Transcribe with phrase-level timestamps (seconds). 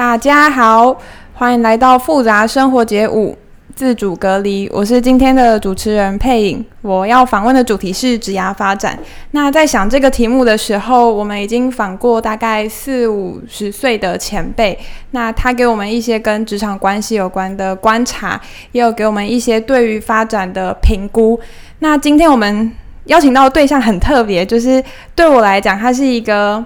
[0.00, 0.96] 大家好，
[1.34, 3.36] 欢迎来到复杂生活节五
[3.74, 4.66] 自主隔离。
[4.72, 6.64] 我是今天的主持人佩颖。
[6.80, 8.98] 我要访问的主题是职涯发展。
[9.32, 14.78] 那在想这个题目的时候，我们已经访过大概四五十岁的前辈。
[15.10, 18.40] 那他给我们一些跟职场关系有关的观察，
[18.72, 21.38] 也有给我们一些对于发展的评估。
[21.80, 22.72] 那今天我们
[23.04, 24.82] 邀请到的对象很特别，就是
[25.14, 26.64] 对我来讲，他是一个。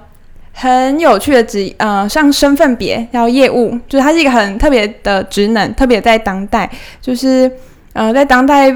[0.56, 6.70] 很有趣的职，呃，像身份别叫业务，就是它是一个很特别的职能，特别在当代，
[7.02, 7.50] 就是
[7.92, 8.74] 呃，在当代，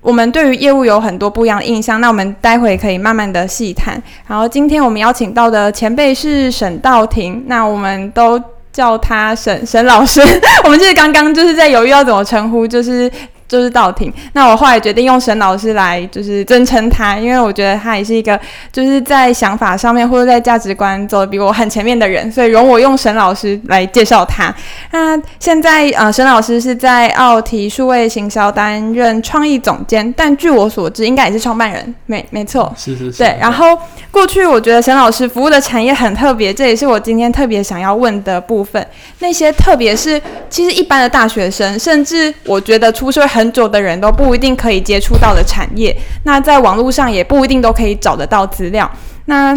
[0.00, 2.00] 我们对于业务有很多不一样的印象。
[2.00, 4.00] 那我们待会可以慢慢的细谈。
[4.28, 8.40] 然后今天我们邀请到的前辈是沈道庭，那我们都
[8.72, 10.20] 叫他沈沈老师。
[10.62, 13.10] 我们就是刚刚就是在犹豫要怎么称呼，就是。
[13.48, 18.38] 就是道庭，那我后来决定用沈老师来就是尊称他，因为我觉得他也是一个
[18.72, 24.52] 就是在想法上面或者在价值观走的比我很前面的人，所以容我用沈老师来介绍他。
[24.90, 33.18] 那现在呃，沈老师是在奥体数位行销担任创意总监，但据我所知，应该也是创办人，没没错，是是是。
[33.18, 33.78] 对，然后
[34.10, 38.84] 过去我觉得沈老师服务的产业很特别，这也是我今天特别想要问的部分。
[39.20, 40.20] 那些特别是
[40.50, 43.35] 其实一般的大学生，甚至我觉得出社会。
[43.36, 48.90] 很久的人都不一定可以接触到的产业，那在网络上也不一定都可以找得到资料。
[49.26, 49.54] 那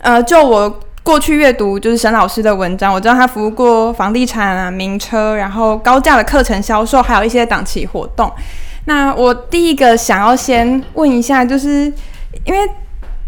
[0.00, 8.28] 呃，就我过去阅读就是沈老师的文章，我知道他服务过房地产啊、名车，然后高价的课程销售，还有一些档期活动。
[8.86, 11.84] 那我第一个想要先问一下，就是
[12.44, 12.58] 因为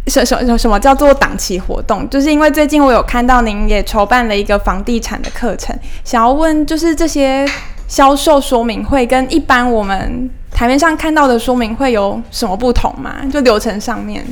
[0.09, 2.11] 什什什什么叫做档期活动？
[2.11, 7.47] 就是因为最近我有看到您也筹办了一个房地产的课程，想要问就是这些。
[7.93, 13.17] 销售说明会跟一般我们台面上看到的说明会有什么不同吗？
[13.31, 14.25] 就流程上面。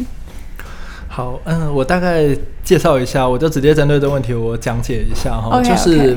[1.13, 2.29] 好，嗯，我大概
[2.63, 5.61] 介绍一下，我就直接针对这个问题我讲解一下哈。
[5.61, 6.11] Okay, 就是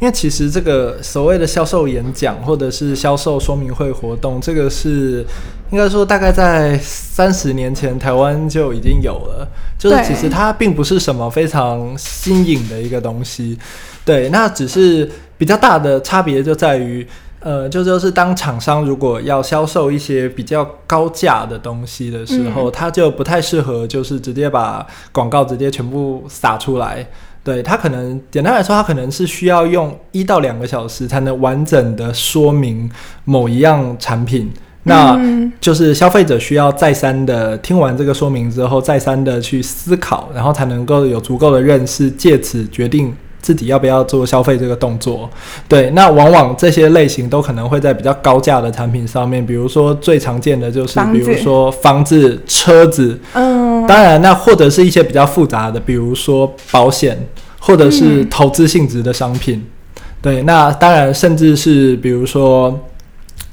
[0.00, 5.22] 因为其实这个所谓的销售演讲或者是销售说明会活动，这个是
[5.70, 9.46] 应该说大概在三十年前台湾就已经有了，
[9.78, 13.58] 就是其实它并不是什么非常新颖的一个东西。
[14.04, 15.08] 对，那只是。
[15.38, 17.06] 比较大的差别就在于，
[17.40, 27.06] 呃，就就是当厂商如果要销售一些比较高价的东西的时候，他、嗯、就不太适合，就是直接把广告直接全部撒出来。
[27.44, 32.90] 对，他可能简单来说，他可能是需要用一到两个小时才能完整的说明
[33.24, 34.50] 某一样产品。
[34.82, 35.18] 那
[35.60, 43.14] 就是消费者需要再三的听完这个说明之后，再三的去思考，然后才能够有足够的认识，借此决定。
[43.48, 45.26] 自己要不要做消费这个动作？
[45.66, 57.18] 对，那往往这些类型都可能会在比较高价的产品上面，比如说最常见的就是，比如说房子、车子，嗯，当然，那或者是一些比较复杂的，比如说保险，
[57.58, 59.64] 或者是投资性质的商品，
[60.20, 62.78] 对，那当然，甚至是比如说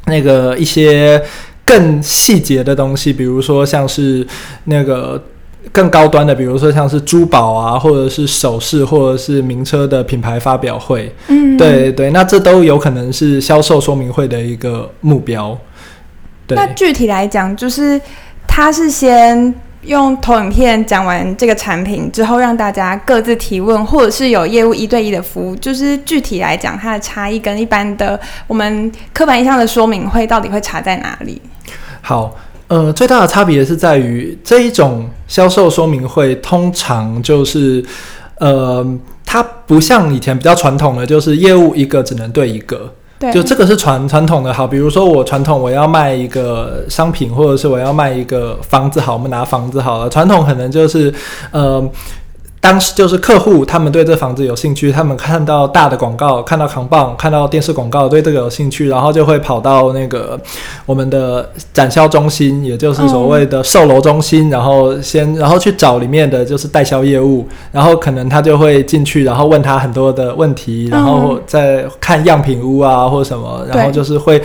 [0.08, 1.24] 那个一些
[1.64, 4.28] 更细节的东西，比如说像是
[4.66, 5.24] 那个。
[5.72, 15.58] 更高端的，比如说像是珠宝啊，或者是首饰，或者是名车的品牌发表会，嗯，对对，那这都有可能是销售说明会的一个目标。
[16.48, 18.00] 对，那具体来讲，就是
[18.48, 25.56] 他是先用投影片讲完这个产品之后，让大家各自提问，或者是有业务一对一的服务。
[25.56, 31.42] 就是具体来讲，它的差异跟一般的我们刻板印象的说明会到底会差在哪里？
[32.02, 32.36] 好。
[32.68, 37.84] 呃，最大的差别是在于这一种销售说明会，通常就是，
[38.40, 38.86] 呃，
[39.26, 44.54] 它不像以前比较传统的，就是业务一个只能对一个，对，就这个是传传统的。
[44.54, 51.14] 好，比如说我传统我要卖一个商品，或者是我要卖一个房子，好，我们拿房子好了，传统可能就是，
[51.52, 51.88] 呃。
[52.66, 60.36] 当时就是客户，他们对这房子有兴趣，他们看到大的广告，看到扛棒，看到电视广告，对这个有兴趣，然后就会跑到那个
[60.88, 74.42] 我们的展销中心，也就是所谓的售楼中心，然后先然后去找里面的就是代销业务，然后可能他就会进去，然后问他很多的问题，然后再看样品屋啊或什么，然后就是会。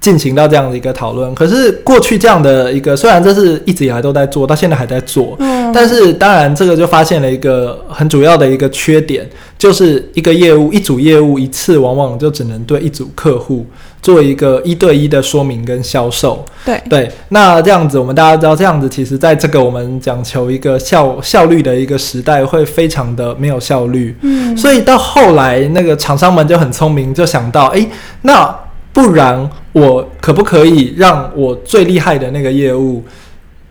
[0.00, 13.66] 进行到这样的一个讨论，可是过去这样的一个，虽然这是一直以来都在做到现在还在做，嗯，但是当然这个就发现了一个很主要的一个缺点，就是一个业务一组业务一次往往就只能对一组客户
[14.00, 16.42] 做一个一对一的说明跟销售。
[16.64, 24.16] 对对，那这样子我们大家知道，这样子其实在这个我们讲求一个效效率的一个时代，会非常的没有效率。
[24.22, 27.86] 嗯，所以到后来那个厂商们就很聪明，就想到，哎，
[28.22, 28.58] 那。
[28.92, 33.02] 不然，我可不可以让我最厉害的那个业务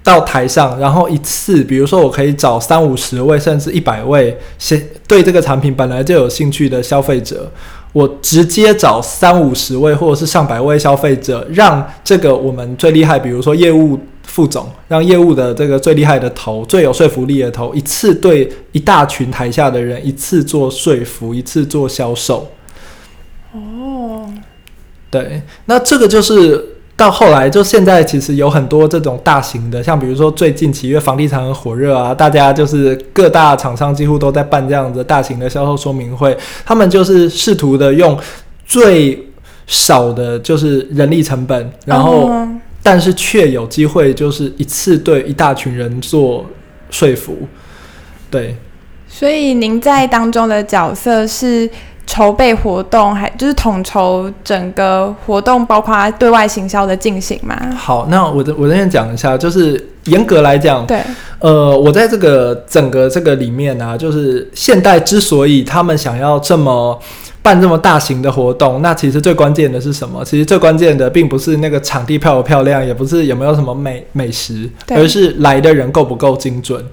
[0.01, 7.51] 到台上，然后一次，比如说我可以找三五十位，甚至一百位，先对这个产品本来就有兴趣的消费者，
[7.91, 22.49] 我直接找三五十位或者是上百位消费者，让这个我们最厉害，比如说业务副总，让业务的这个最厉害的头、最有说服力的头，一次对一大群台下的人，一次做说服，一次做销售。
[23.51, 24.31] 哦，
[25.11, 26.65] 对，那这个就是。
[26.99, 38.19] 到后来，就现在其实有很多这种大型的，像比如说最近几月房地产很火热啊，大家就是各大厂商几乎都在办这样子大型的销售说明会，他们就是试图的用
[38.65, 39.17] 最
[39.65, 42.29] 少的就是人力成本，然后
[42.83, 46.45] 但是却有机会就是一次对一大群人做
[46.91, 47.37] 说服，
[48.29, 48.57] 对。
[49.07, 51.69] 所以您在当中的角色是？
[52.09, 57.55] 筹备活动，还就是统筹整个活动，包括对外行销的进行嘛？
[57.77, 60.99] 好，那我我这边讲一下，就是严格来讲，对，
[61.37, 66.99] 呃，我在这个整个这个里面呢、啊，就是现代之所以他们想要这么
[67.43, 70.25] 办这么大型的活动，那其实最关键的是什么？
[70.25, 76.83] 其实最关键的并不是那个场地漂不漂亮，也不是有没有什么美美食，而是来的人够不够精准。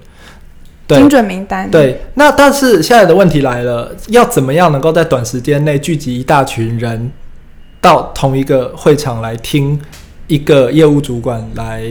[0.87, 1.69] 对精准名单。
[1.69, 7.11] 对，那但是现在的问题来了，要怎么样能够在短时间内聚集一大群人
[7.81, 9.79] 到同一个会场来听
[10.27, 11.83] 一个业务主管来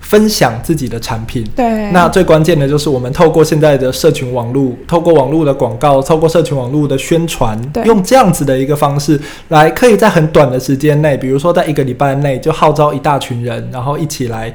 [0.00, 1.44] 分享自己的产品？
[1.56, 14.52] 对，那最关键的就是我们透过现在的社群网络，透过网络的广告，透过社群网络的宣传，用这样子的一个方式来，可以在很短的时间内，比如说在一个礼拜内，就号召一大群人，然后一起来。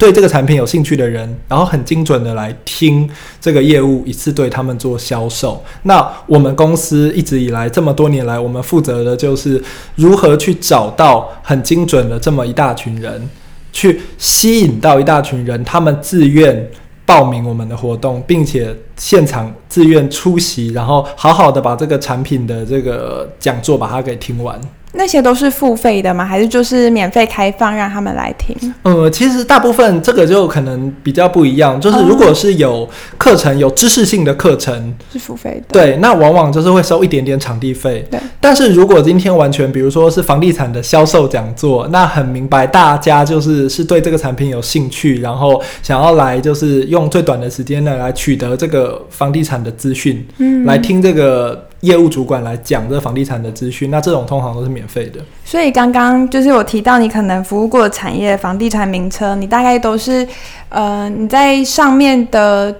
[0.00, 3.06] 对这个产品有兴趣的人，然后很精准的来听
[3.38, 5.62] 这个业务，一次对他们做销售。
[5.82, 9.62] 那我们公司一直以来这么多年来，我们负责的就是
[9.96, 13.28] 如何去找到很精准的这么一大群人，
[13.72, 16.70] 去吸引到一大群人，他们自愿
[17.04, 24.58] 报名我们的活动，并且现场自愿出席，然后好好的把这个产品的这个讲座把它给听完。
[24.92, 26.24] 那些都是付费的吗？
[26.24, 28.56] 还是就是免费开放让他们来听？
[28.82, 31.80] 呃，其实大部分这个就可能比较不一样。
[31.80, 38.04] 就是如果是有课程、有知识性的课程是付费的，对，那往往就是会收一点点场地费。
[38.10, 38.18] 对。
[38.40, 51.66] 但是如果今天完全，比如说是房地产的销售讲座，那很明白大家就是是对这个产品有兴趣，然后想要来就是用最短的时间呢来取得这个房地产的资讯，嗯，来听这个。
[51.80, 55.20] 业务主管来讲这房地产的资讯，那这种通常都是免费的。
[55.44, 60.26] 所以刚刚就是我提到你可能服务过的产业，房地产名车，你大概都是
[60.68, 62.74] 呃你在上面的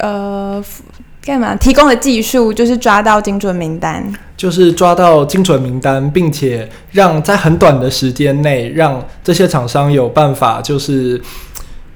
[0.00, 0.64] 呃
[1.22, 4.02] 干嘛提供的技术，就是抓到精准名单，
[4.36, 11.20] 就是抓到精准名单，并且让在很短的时间内，让这些厂商有办法，就是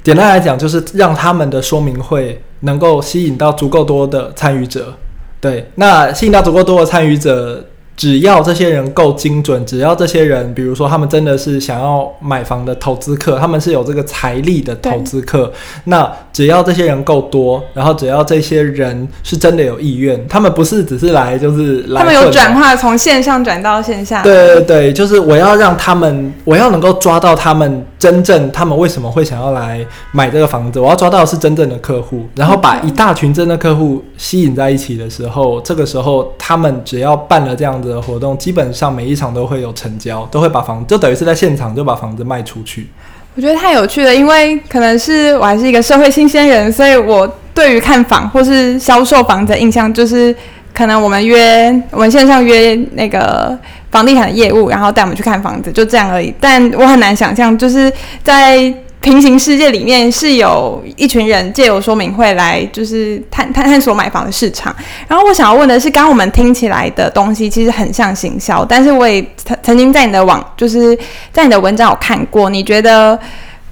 [0.02, 4.94] 简单来讲，就是让他们的说明会能够吸引到足够多的参与者。
[5.42, 7.62] 对，那吸引到足够多的参与者。
[7.94, 15.52] 只要这些人够精准，只要这些人，比如说他们真的是想要买房的投资客，他们是有这个财力的投资客，
[15.84, 24.22] 那只要这些人够多，然后只要这些人是真的有意愿，他们不是只是来就是来，他们有转化从线上转到线下。
[24.22, 37.81] 对对对，就是我要让他们，我要能够抓到他们真正他们为什么会想要来买这个房子，我要抓到的是真正的客户，然后把一大群真的客户吸引在一起的时候，这个时候他们只要办了这样。
[37.88, 42.88] 的活动基本上每一场都会有成交，都会把房就等于是在现场就把房子卖出去。
[43.34, 50.34] 我觉得太有趣了，因为可能是我还是一个社会新鲜人，所以我对于看房或是销售房子的印象就是，
[50.74, 53.58] 可能我们约我们线上约那个
[53.90, 56.34] 房地产的业务，然后带我们去看房子，就这样而已。
[56.38, 57.92] 但我很难想象，就是
[58.22, 58.72] 在。
[59.02, 64.74] 平行世界里面是有一群人借由说明会来，就是探探探索买房的市场。
[65.08, 70.96] 然后我想要问的是，刚我们听起来的东西其实很像行销，但是我也曾曾经在你的网，就是
[71.32, 73.18] 在你的文章有看过，你觉得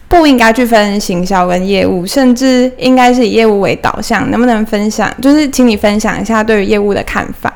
[0.09, 5.09] 不应该去分行销跟业务，甚至应该是以业务为导向，能不能分享？
[5.23, 7.55] 就是请你分享一下对于业务的看法。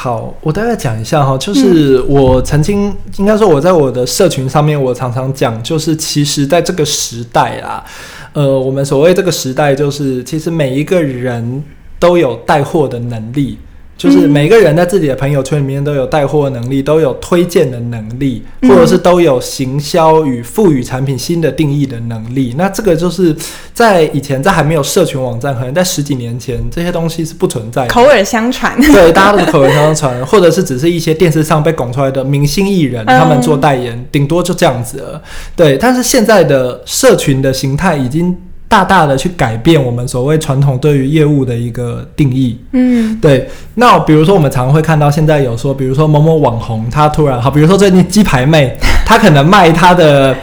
[0.00, 7.84] 好，我大概讲一下哈，就是我曾经应该说我在我的社群上面，我常常讲，就是其实在这个时代啊，
[8.32, 11.64] 呃，我们所谓这个时代，就是其实每一个人
[11.98, 13.58] 都有带货的能力，
[13.98, 22.54] 就是每个人在自己的朋友圈里面都有带货能力，都有推荐的能力，或者是都有行销与赋予产品新的定义的能力。
[22.56, 23.34] 那这个就是
[23.74, 28.80] 在以前在还没有社群网站，可能在十几年前这些东西是不存在的，口耳相传。
[28.92, 35.20] 对， 大家都是口耳相传，或者是只是一些电视上被拱出来的明星艺人，他们做代言，顶多就这样子了。
[35.56, 38.36] 对，但是现在的社群的形态已经。
[38.68, 43.48] 大大的去改变我们所谓传统对于业务的一个定义，嗯，对。
[43.74, 50.36] 那比如说，我们常常会看到现在有说，比如说某某网红，他突然好，比如说最近鸡排妹，他可能卖他的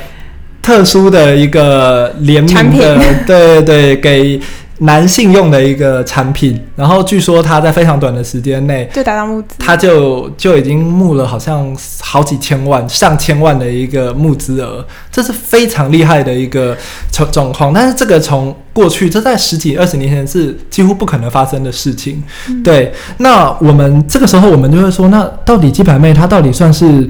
[0.62, 4.42] 特殊的一个联名的，对对对，给。
[4.80, 16.76] 男性用的一个产品，然后据说他在非常短的时间内就达到募资，他就就已经募了好像好几千万、上千万的一个募资额，这是非常厉害的一个
[17.10, 17.74] 状状况。
[17.74, 22.22] 但是这个从过去，这在十几二十年前是几乎不可能发生的事情。
[22.50, 27.10] 嗯、对，那我们这个时候我们就会说，那到底鸡排妹她到底算是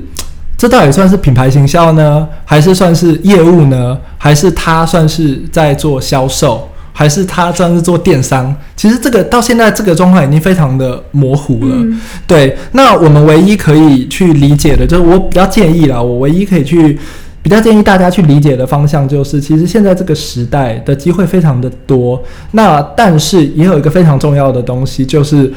[0.56, 6.70] 这到底算是品牌行销呢，还是算是业务呢，还是她算是在做销售？
[6.98, 11.76] 还是他专是做电商，其实这个到现在这个状况已经非常的模糊了。
[11.76, 16.98] 嗯、对，那我们唯一可以去理解的，就是我比较建议啦，我唯一可以去
[17.44, 22.24] 比较建议大家去理解的方向，就是其实现在这个时代的机会非常的多。
[22.52, 25.52] 那但是也有一个非常重要的东西，就是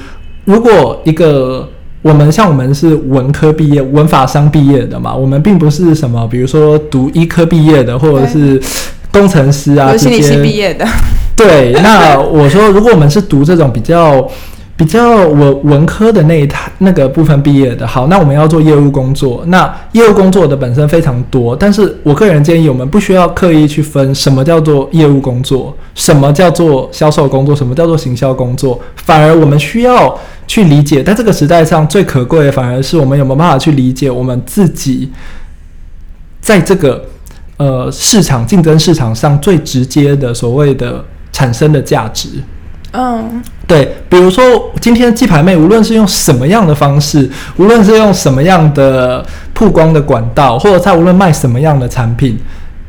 [0.44, 1.68] 如果一个
[2.02, 8.60] 我们像我们是文科毕业、文法商毕业的嘛，我们并不是什么，比如说读医科毕业的，或者是
[9.12, 10.84] 工程师啊，心理系毕业的。
[11.38, 14.28] 对，那我说，如果我们是读这种比较
[14.76, 30.18] 比较文文科的那一台那个部分毕业的，好，那我们要做业务工作，那业务工作的本身非常多，但是我个人建议，我们不需要刻意去分什么叫做业务工作，什么叫做销售工作，什么叫做行销工作，反而我们需要
[30.48, 35.08] 去理解，在这个时代上最可贵的，反而是我们有没有办法去理解我们自己
[36.40, 37.04] 在这个
[37.58, 41.04] 呃市场竞争市场上最直接的所谓的。
[41.38, 42.28] 产生的价值，
[42.90, 44.42] 嗯，对，比如说
[44.80, 52.36] 今天鸡排妹，无论是用什么样的方式，无论是用什么样的曝光的管道，或者他无论卖什么样的产品，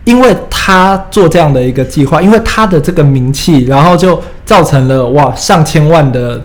[0.04, 6.44] 因为他做这样的一个计划，因为他的这个名气，然后就造成了哇上千万的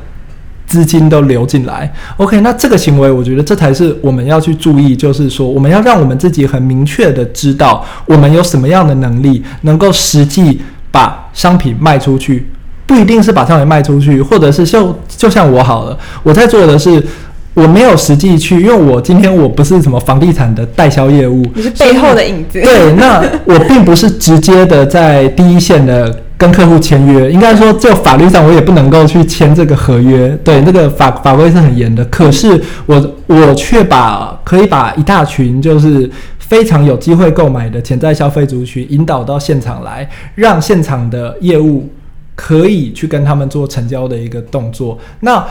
[0.67, 1.91] 资金都流进来。
[2.19, 10.61] OK，那这个行为，我觉得这才是我们要去注意，就是说我们要让我们自己很明确的知道，我们有什么样的能力，能够实际。
[10.95, 12.47] 把商品卖出去，
[12.87, 17.05] 不一定是把商品卖出去，或者是就就像我好了，我在做的是
[17.53, 22.61] 我没有实际去，因为我今天我不是什么房地产的代销业务，你是背后的影子。
[22.61, 32.05] 对，那我并不是直接的在第一线的跟客户签约，应该说就法律上我也不能够去签这个合约，对，那个法法规是很严的。
[32.07, 36.11] 可是我我却把可以把一大群就是。
[36.47, 41.89] 非常有机会购买的潜在消费族群引导到现场来，让现场的业务
[42.35, 44.97] 可以去跟他们做成交的一个动作。
[45.21, 45.43] 那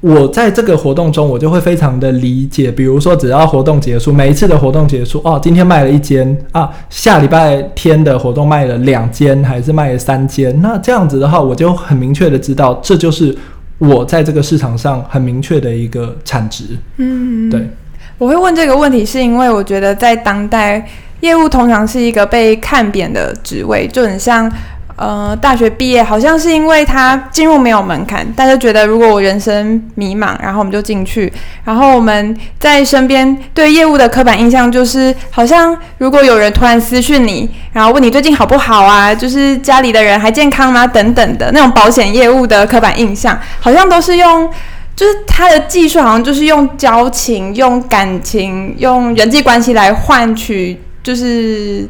[0.00, 2.70] 我在这个活动中，我就会非常的理解。
[2.70, 10.56] 比如说，只要活动结束，每一次的活动结束，哦，今天卖了一间啊，下礼拜天的活动卖了两间，还是卖了三间？
[10.62, 13.36] 那这样子的话，我就很明确的知道，这就是
[13.78, 16.64] 我在这个市场上很明确的一个产值。
[16.98, 17.68] 嗯，对。
[18.18, 20.84] 我会问这个问题，是因为我觉得在当代，
[21.20, 24.50] 业务通常是一个被看扁的职位，就很像，
[24.98, 31.32] 呃，大学毕业，好像是因为他进入没有门槛，大家觉得如果我人生迷茫，然后我们就进去，
[31.64, 40.86] 然后我们在身边对业务的刻板印象就是，好像如果有人突然私讯你，然后问你最近好不好啊，就是家里的人还健康吗？
[40.86, 44.50] 等等的那种保险业务的刻板印象，好像都是用。
[44.96, 51.88] 就是他的技术好像就是用交情、用感情、用人际关系来换取，就是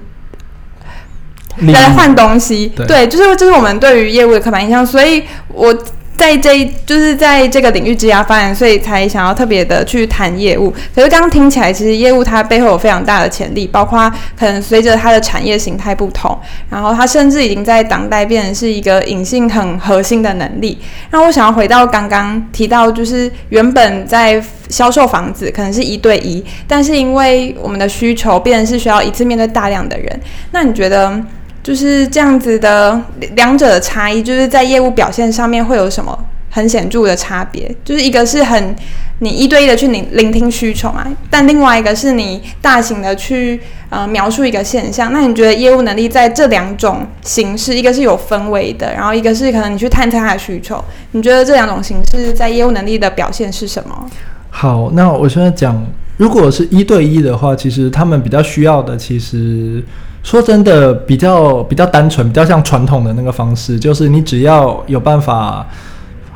[1.60, 2.72] 来换东西。
[2.74, 5.22] 对，对，就是这是我们对于业务的刻板印象，所以
[5.52, 5.76] 我。
[6.18, 10.68] 在这一就是在这个领域之下发展，所以才想要特别的去谈业务。
[10.92, 16.36] 可是刚刚听起来，其实业务它背后有非常大的潜力，包括可能随着它的产业形态不同，
[16.68, 20.76] 然后它甚至已经在当代变成是一个隐性很核心的能力。
[21.12, 31.22] 那我想要回到刚刚提到，就是原本在销售房子可能是一对一，但是因为我们的需求变成是需要一次面对大量的人，那你觉得？
[31.68, 32.98] 就是这样子的
[33.36, 38.74] 两者的差异，就是在业务表现上面会有什么很显著的差别，就是一个是很
[39.18, 43.60] 你一对一的去聆聆听需求嘛，但另外一个是你大型的去
[43.90, 45.12] 呃描述一个现象。
[45.12, 50.82] 那你觉得业务能力在这两种形式，一个是有氛围的，然后一个是可能你去探测他的需求，
[51.12, 54.10] 你觉得这两种形式在业务能力的表现是什么？
[54.48, 59.84] 好，那我现在讲，如果是一对一的话，其实他们比较需要的，其实
[60.28, 65.66] 说真的，比较比较单纯，比较像传统的那个方式，就是你只要有办法。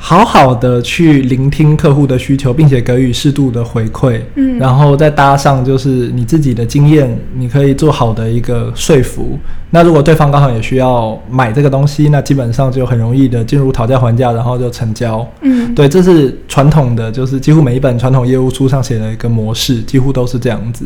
[0.04, 9.38] 好好的去聆听客户的需求，并且给予适度的回馈，嗯，然后再搭上就是你自己的经验，你可以做好的一个说服。
[9.71, 15.26] 那如果对方刚好也需要买这个东西，那基本上就很容易的进入讨价还价，然后就成交。
[15.40, 20.85] 嗯，对，这是传统的，就是几乎每一本传统业务书上写的一个模式，几乎都是这样子。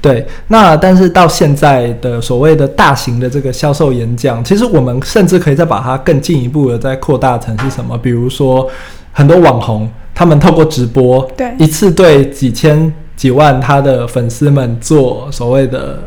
[0.00, 7.96] 对，那但是到现在的所谓的大型的这个销售演讲，其实我们甚至可以再把它更进一步的再扩大成是什么？
[7.98, 8.53] 比如说
[9.12, 15.98] 很多网红，他们透过直播，对，一次对几千几万他的粉丝们做所谓的。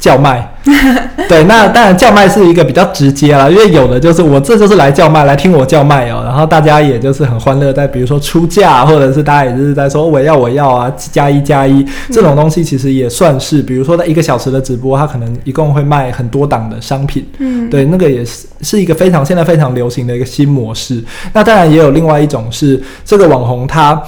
[0.00, 0.50] 叫卖，
[1.28, 21.04] 对，那当然叫卖是一个比较直接啦，因为有的就是我这就是来叫卖，来听我叫卖哦、喔，然后大家也就是很欢乐，在比如说出价，或者是大家也就是在说我要我要啊，加一加一这种东西，其实也算是，比如说在一个小时的直播，它可能一共会卖很多档的商品，嗯，对，那个也是是一个非常现在非常流行的一个新模式。
[21.34, 24.02] 那当然也有另外一种是这个网红他。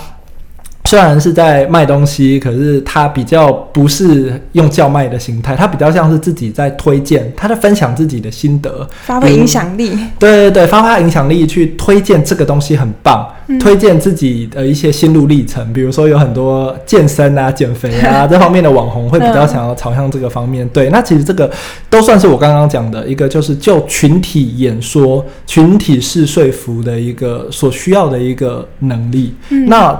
[0.84, 9.90] 虽然是在卖东西，可是他比较不是用叫卖的心态，他比较像是自己在推荐，他在分享自己的心得，发挥影响力。
[9.92, 15.72] 嗯，对对对，发挥影响力去推荐这个东西很棒，嗯，推荐自己的一些心路历程。
[15.72, 20.68] 比如说有很多健身啊、减肥啊 这方面的网红会比较想要朝向这个方面。
[20.70, 21.50] 对，那其实这个
[21.88, 29.32] 都算是我刚刚讲的一个，就是就群体演说、群体式说服的一个所需要的一个能力。
[29.48, 29.98] 嗯，那。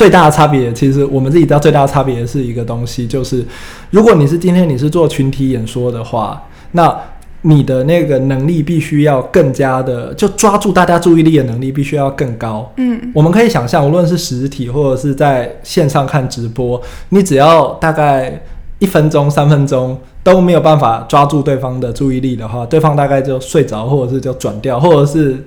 [0.00, 3.44] 最大的差别，其实我们自己知道，最大的差别是一个东西，就是
[3.90, 6.42] 如果你是今天你是做群体演说的话，
[6.72, 6.98] 那
[7.42, 12.72] 你的那个能力必须要更加的，就抓住大家注意力的能力必须要更高。
[12.78, 16.80] 嗯，我们可以想象，无论是实体或者是在线上看直播，
[17.10, 18.42] 你只要大概
[18.78, 25.44] 一分钟、三分钟都没有办法抓住对方的注意力的话，对方大概就睡着，或者是就转掉，或者是。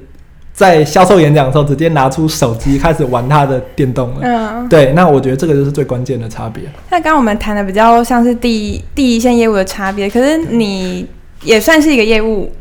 [0.53, 4.19] 在销售演讲的时候，直接拿出手机开始玩他的电动了。
[4.21, 6.63] 嗯，对，那我觉得这个就是最关键的差别。
[6.91, 11.07] 那刚刚我们谈的比较像是第一第一线业务的差别，可是你
[11.41, 12.51] 也算是一个业务，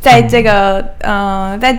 [0.00, 1.74] 在这个、嗯、呃，在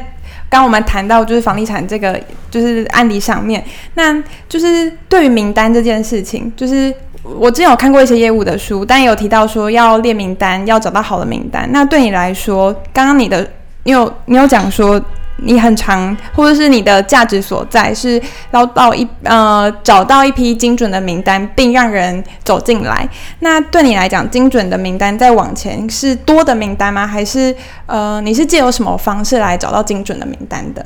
[0.47, 3.63] 刚刚我们谈到就是房地产这个就是案例上面，
[3.95, 11.67] 那就是对于名单这件事情，就是我之前有看过一些业务的书，但也有提到说要列名单，要找到好的名单。
[11.71, 13.49] 那对你来说，刚刚你的
[13.85, 15.03] 你有你有讲说。
[15.37, 23.07] 你很长，或者是你的价值所在是捞到一呃找到一批精准的名单，并让人走进来。
[23.39, 27.05] 那对你来讲，精准的名单再往前是多的名单吗？
[27.05, 30.83] 还是呃你是借由什么方式来找到精准的名单的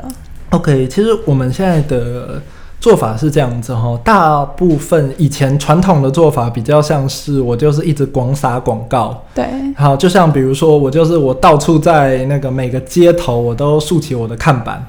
[0.51, 2.41] ？OK，其实我们现在的。
[2.79, 14.85] 做法是这样子哈，大部分以前传统的做法比较像是我就是一直广撒广告，对，好，就像比如说我就是我到处在那个每个街头我都竖起我的看板，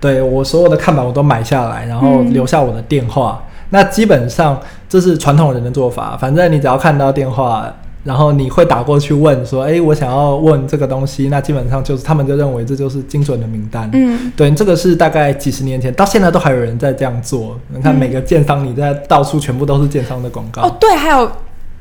[0.00, 7.72] 对，我所有的看板我都买下来，然后留下我的电话，嗯、那基本上这是传统人的做法，反正你只要看到电话。
[8.02, 13.90] 然后你会打过去问说：“哎，我想要问这个东西。”那基本上就是他们就认为这就是精准的名单。
[13.92, 17.58] 嗯，对，这个是大概几十年前到现在都还有人在这样做。
[17.68, 20.62] 你看每个建商，你在到处全部都是建商的广告。
[20.62, 21.30] 哦，对，还有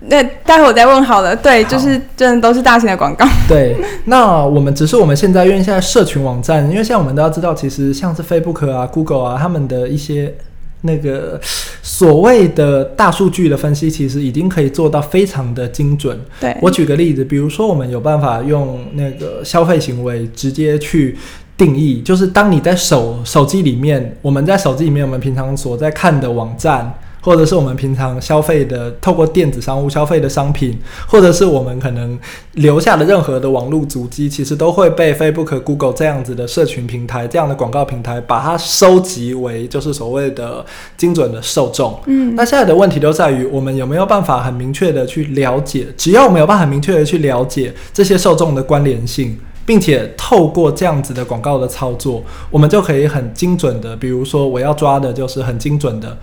[0.02, 1.36] 那待会我再问好了。
[1.36, 3.26] 对，就是真的都是大型的广告。
[3.48, 10.36] 对，那我们只是我们现在因为现在社群网站，因为现在我们都要知道，其实像是 Facebook 啊、Google 啊，他们的一些。
[10.82, 11.40] 那个
[11.82, 16.20] 所谓的大数据的分析，其实已经可以做到非常的精准。
[16.40, 21.18] 对，我举个例子，比如说我们有办法用那个消费行为直接去
[21.58, 26.94] 定义，就是当你在手手机里面，我们在手机里面，我们平常所在看的网站。
[27.22, 32.18] 或者是我们平常消费的，透过电子商务消费的商品，或者是我们可能
[32.54, 42.00] 留下的任何的网络足迹，其实都会被 Facebook、Google 这样子的社群平台、这样的广告平台，把它收集为就是所谓的精准的受众。
[42.06, 45.88] 嗯，那现在的问题就在于，我们有没有办法很明确的去了解？
[45.98, 56.18] 只要我们有办法很明确的去了解这些受众的关联性，并且透过这样子的广告的操作，我们就可以很精准的，比如说我要抓的就是很精准的。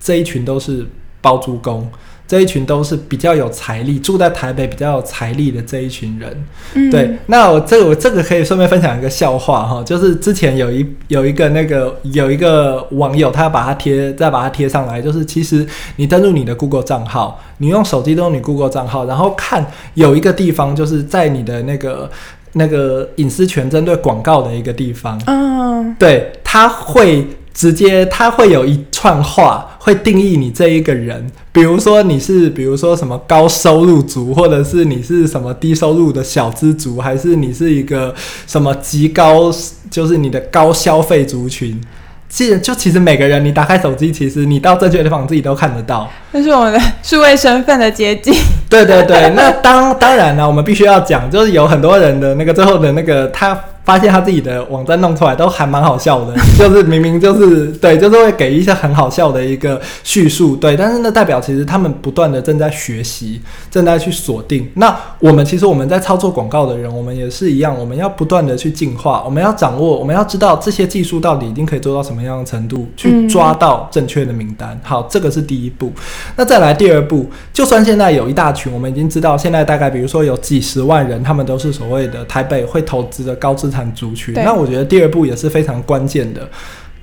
[0.00, 0.86] 这一群都是
[1.20, 1.88] 包租公，
[2.26, 6.44] 这一群都是比较有财力，住在台北比较有财力的这一群人。
[6.74, 22.10] 嗯、对，那我这个我这个可以顺便分享一个笑话哈，就是之前有一有一个那个有一个网友，他要把它贴再把它贴上来，就是其实你登录你的 Google 账号，你用手机登录你 Google 账号，然后看有一个地方就是在你的那个
[22.52, 27.26] 那个隐私权针对广告的一个地方，嗯，对，他会。
[27.58, 38.14] 直接他会有一串话，会定义你这一个人，比如说你是，比如说什么高收入族，或者是你是什么低收入的小资族，还是你是一个
[38.46, 39.52] 什么极高，
[39.90, 41.80] 就是你的高消费族群。
[42.28, 46.08] 其实就其实每个人，你打开手机，其实你到正确的地方自己都看得到。
[46.30, 48.32] 那是我们的数位身份的捷径。
[48.70, 53.58] 对对对，那当当然了，我们必须要讲，就是有很多人的那个最后的那个他。
[53.88, 64.68] 发现他自己的网站弄出来都还蛮好笑的， 就是明明就是对，就是会给一些很好笑的一个叙述，对，但是那代表其实他们不断的正在学习，正在去锁定。
[64.74, 74.78] 那我们其实我们在操作广告的人，我们也是一样，我们要不断的去进化，我们要掌握，我们要知道这些技术到底已经可以做到什么样的程度，去抓到正确的名单。
[74.82, 75.90] 好，这个是第一步。
[76.36, 77.24] 那再来第二步，
[77.54, 83.77] 就算现在有一大群，我们已经知道现在大概比如说有几十万人，他们都是所谓的台北会投资的高资产。
[83.94, 86.48] 族群，那我觉得第二步也是非常关键的，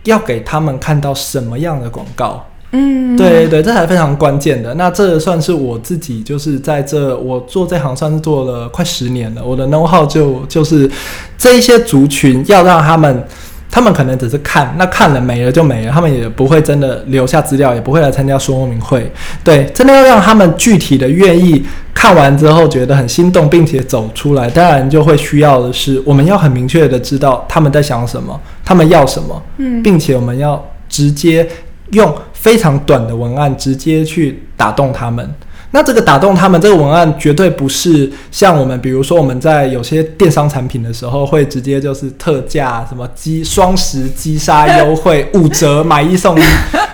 [0.06, 2.46] 要给他们看到什么样的广告。
[2.72, 4.74] 嗯，对对对，这才非常关键的。
[4.74, 9.44] 那这算是我自己，就是在这我做这行算是做了快十年了。
[9.44, 10.90] 我的 know how 就就是
[11.38, 13.26] 这一些族群要让他们。
[13.76, 19.12] 他们可能只是看，那看了没了就没了，他们也不会真的留下资料，也不会来参加说明会。
[19.44, 21.62] 对，真的要让他们具体的愿意
[21.94, 31.46] 看完之后觉得很心动，并且走出来，当然就会需要的是，我们要很明确的知道他们在想什么，他们要什么，嗯，并且我们要直接
[31.92, 35.30] 用非常短的文案直接去打动他们。
[35.76, 46.44] 那这个打动他们，这个文案绝对不是像我们，比如说我们在有些电商产品的时候，会直接就是特价，什么击双十击杀优惠，五折买一送一。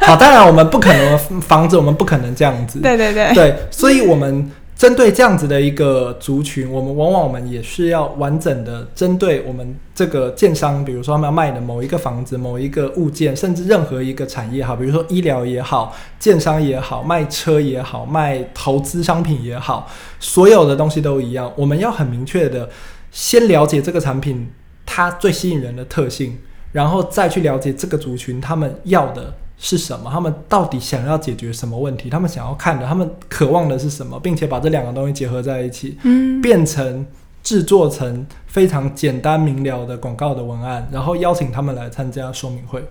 [0.02, 2.80] 好，当然我们不可能防止，我们不可能这样子。
[2.80, 3.32] 对对对。
[3.36, 4.50] 对，所以我们。
[4.82, 19.88] 针对这样子的一个族群，我们往往我们也是要完整的针对我们这个建商，比如说他们要卖的某一个房子、某一个物件，甚至任何一个产业，好，比如说医疗也好，建商也好，卖车也好，卖投资商品也好，
[20.20, 22.67] 所有的东西都一样，我们要很明确的
[23.12, 24.50] 先了解这个产品
[24.84, 26.39] 它最吸引人的特性，
[26.72, 29.32] 然后再去了解这个族群他们要的。
[29.63, 30.10] 是什么？
[30.12, 32.10] 他们到底想要解决什么问题？
[32.10, 34.19] 他们想要看的，他们渴望的是什么？
[34.19, 37.06] 并且把这两个东西结合在一起，嗯，变成
[37.43, 42.84] 制作成非常简单明了的广告的文案，然后邀请他们来参加说明会。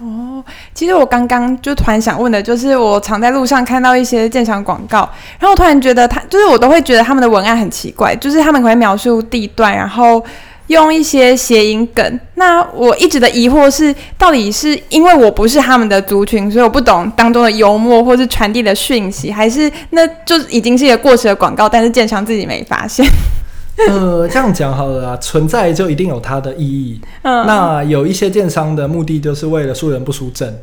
[0.00, 0.42] 哦，
[0.72, 5.00] 其实我刚刚就突然想问的，就是我常在路上看到一些建商广告，
[5.38, 10.24] 然后我突然觉得他，就是我都会觉得他们的文案很奇怪，就是他们可能会描述地段，然后。
[10.68, 23.06] 用一些谐音梗，那我一直的疑惑是，到底是因为我不是他们的族群，所以我不懂当中的幽默或是传递的讯息，还是那就已经是一个过时的广告，但是建商自己没发现？
[23.88, 27.00] 呃，这样讲好了啊，存在就一定有它的意义。
[27.22, 30.56] 嗯，那有一些建商的目的就是为了输人不输阵。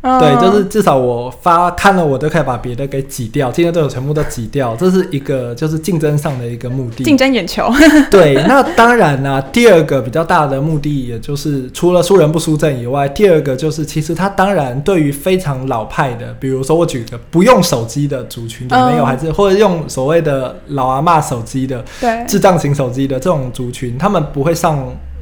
[0.00, 7.68] 对，就是至少我发看了，我都可以把别的给挤掉，竞争对手全部都挤掉，这是一个就是竞争上的一个目的，竞争眼球。
[8.08, 24.78] 对，那当然啦、啊，第二个比较大的目的，也就是除了输人不输阵以外，第二个就是其实他当然对于非常老派的，比如说我举个不用手机的族群有没有，还是或者用所谓的老阿妈手机的，对，智障型手机的这种族群，他们不会上。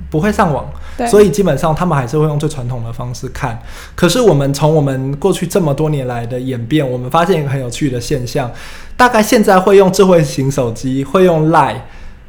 [0.09, 0.65] 不会上网，
[1.05, 3.59] 所以基本上他们还是会用最传统的方式看。
[3.95, 8.51] 可是我们从我们过去这么多年来的演变，我们发现一个很有趣的现象：
[8.97, 11.81] 大概现在会用智慧型手机、会用 Line、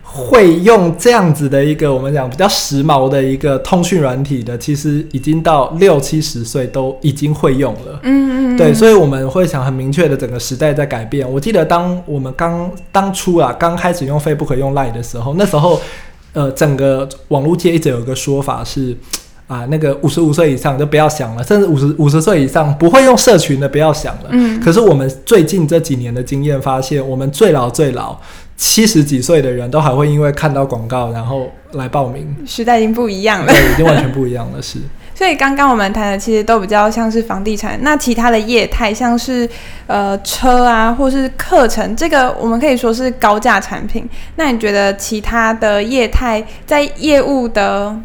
[0.03, 7.99] 会用这样子的一个我们讲比较时髦的一个通讯软体的，其实已经到六七十岁都已经会用了。
[8.03, 11.29] 嗯嗯，对，所以我们会想很明确的整个时代在改变。
[11.31, 15.79] 我记得当我们刚当初啊刚开始用 Facebook 用 Line 的时候，那时候。
[16.33, 18.95] 呃，整个网络界一直有一个说法是，
[19.47, 24.29] 啊，那个五十五岁以上就不要想了，甚至五十五十岁以上不会用社群的不要想了。
[24.31, 24.59] 嗯。
[24.59, 28.19] 可是我们最近这几年的经验发现，我们最老最老
[28.57, 32.35] 七十几岁的人都还会因为看到广告然后来报名。
[32.45, 33.47] 时代已经不一样了。
[33.47, 34.79] 对，已经完全不一样了，是。
[35.17, 39.49] 所以刚刚我们谈的其实都比较像是房地产，那其他的业态像是
[39.87, 44.07] 呃车啊，或是课程，这个我们可以说是高价产品。
[44.35, 47.97] 那你觉得其他的业态在业务的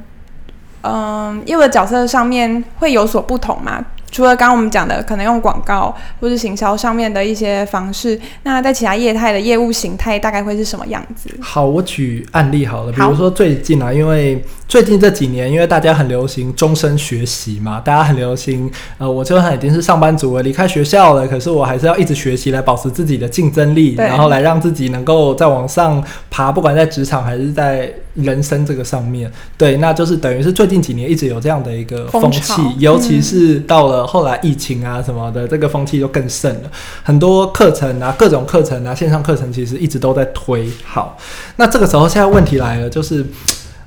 [0.85, 3.85] 嗯、业务的角色上面会有所不同吗？
[4.13, 11.31] 除了刚刚我们讲的可能用广告或是行销上面的一些方式，那在其他业态的业务形态大概会是什么样子？
[11.41, 34.02] 好，我举案例好了，比如说最近啊，因为最近这几年，因为大家很流行终身学习嘛，大家很流行，呃，我就算已经是上班族了，离开学校了，可是我还是要一直学习来保持自己的竞争力，然后来让自己能够再往上爬，不管在职场还是在人生这个上面，对，那就是等于是最近几年一直有这样的一个风气，尤其是到了。
[34.07, 36.71] 后来疫情啊什么的，这个风气就更盛了。
[37.03, 40.69] 很多课程啊，各种课程啊，线上课程其实一直都在推。
[40.85, 41.17] 好，
[41.57, 43.25] 那这个时候现在问题来了，就是，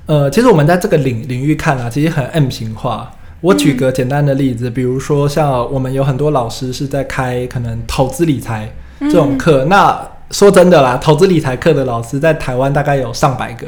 [0.06, 3.10] 呃，其实我们在这个领领域看啊，其实很 M 型化。
[3.40, 8.68] 我举个简单的例子，比如说像我们有很多老师是在开可能投资理财
[9.00, 10.00] 这种课，那
[10.30, 13.66] 说真的啦，投资理财课的老师在台湾大概有上百个，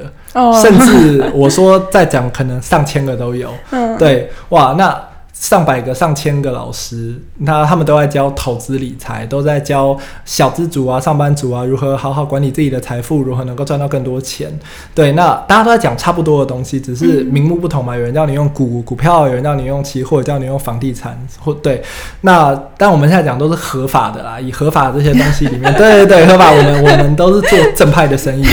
[0.63, 3.51] 甚至我说在讲可能上千个都有。
[3.99, 5.08] 对，哇，那。
[5.40, 14.53] 上百个、上千个老师，那他们都在教投资理财，都在教小资族啊、上班族啊如何好好管理自己的财富，如何能够赚到更多钱。
[14.92, 17.96] 对，那大家都在讲差不多的东西，只是名目不同嘛。
[17.96, 21.81] 有人叫你用股股票，有人叫你用期货，叫你用房地产，或对。
[22.22, 26.51] 那但我们现在讲都是合法的啦，以合法这些东西里面，对对对，合法。
[26.51, 28.44] 我们我们都是做正派的生意。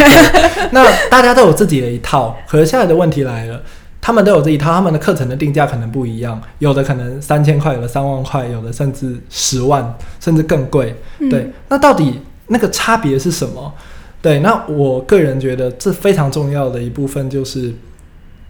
[0.70, 3.60] 那大家都有自己的一套，可是现在的问题来了。
[4.06, 10.96] 他们都有这一套，他们的课程的定价可能不一样，有的可能三千块，有的三万块，有的甚至十万，甚至更贵。
[11.28, 13.74] 对，嗯、那到底那个差别是什么？
[14.22, 17.74] 对，那我个人觉得这非常重要的一部分就是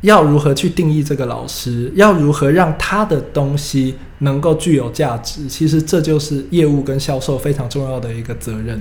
[0.01, 5.47] 要如何去定义这个老师，要如何让他的东西能够具有价值。
[5.47, 8.77] 其实这就是业务跟销售非常重要的一个责任。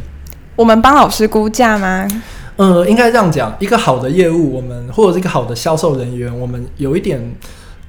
[0.56, 2.08] 我们帮老师估价吗？
[2.56, 7.20] 呃，应该这样讲，一个好的业务，我们或者是一个好的销售人员，我们有一点，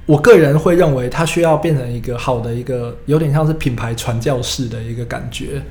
[0.06, 5.62] 我个人会认为他需要变成一个好的一个，有点像是品牌传教士的一个感觉。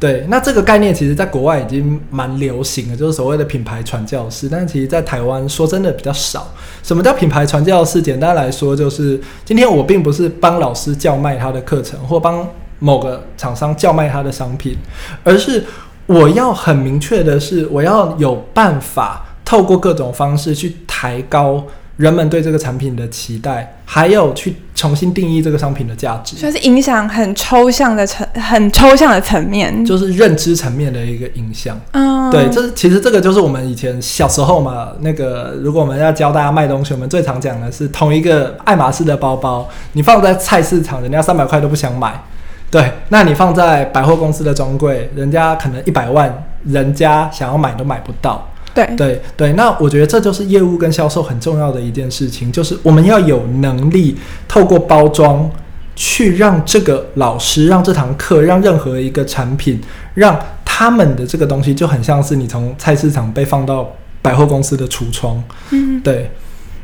[0.00, 6.52] 对，那这个概念其实在国外已经蛮流行的，就是所谓的品牌传教士，但是其实在台湾说真的比较少。
[6.82, 8.02] 什么叫品牌传教士？
[8.02, 12.44] 简单来说，就是今天我并不是帮老师叫卖他的课程，或帮
[12.80, 14.76] 某个厂商叫卖他的商品，
[15.22, 15.64] 而是。
[16.06, 21.64] 我要很明确的是，我要有办法透过各种方式去抬高
[21.96, 26.36] 人们对这个产品的期待，还有去重新定义这个商品的价值。
[26.36, 31.78] 就是影响很抽象的层，很抽象的层面，就是认知层面的一个影响。
[31.92, 42.20] 嗯，对，这其实这个就是我们以前小时候嘛，那个如果我们要教大家卖东西，我们最常讲的是同一个爱马仕的包包，你放在菜市场，人家三百块都不想买。
[42.72, 46.32] 对，那你放在百货公司的专柜，人家可能一百万，
[46.64, 48.48] 人家想要买都买不到。
[48.72, 54.16] 对对对，那我觉得这就是业务跟销售很重要的一件事情，就是我们要有能力
[54.48, 55.50] 透过包装，
[55.94, 59.78] 去让这个老师、让这堂课、让任何一个产品，
[60.14, 63.86] 让他们的这个东西就很像是你从菜市场被放到
[64.22, 65.44] 百货公司的橱窗。
[65.68, 66.30] 嗯，对。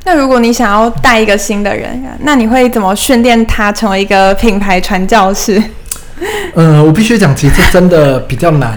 [0.04, 5.62] 那如果你想要带一个新的人，那你会怎么训练他成为一个品牌传教士？
[6.60, 8.76] 嗯，我必须讲，其实真的比较难。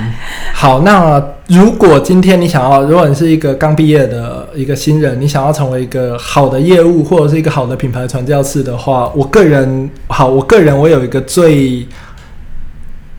[0.53, 11.83] 好，那如果今天你想要，如果你是一个刚毕业的一个新人，你想要成为一个好的业务或者是一个好的品牌传教士的话，我个人，好，我个人我有一个最。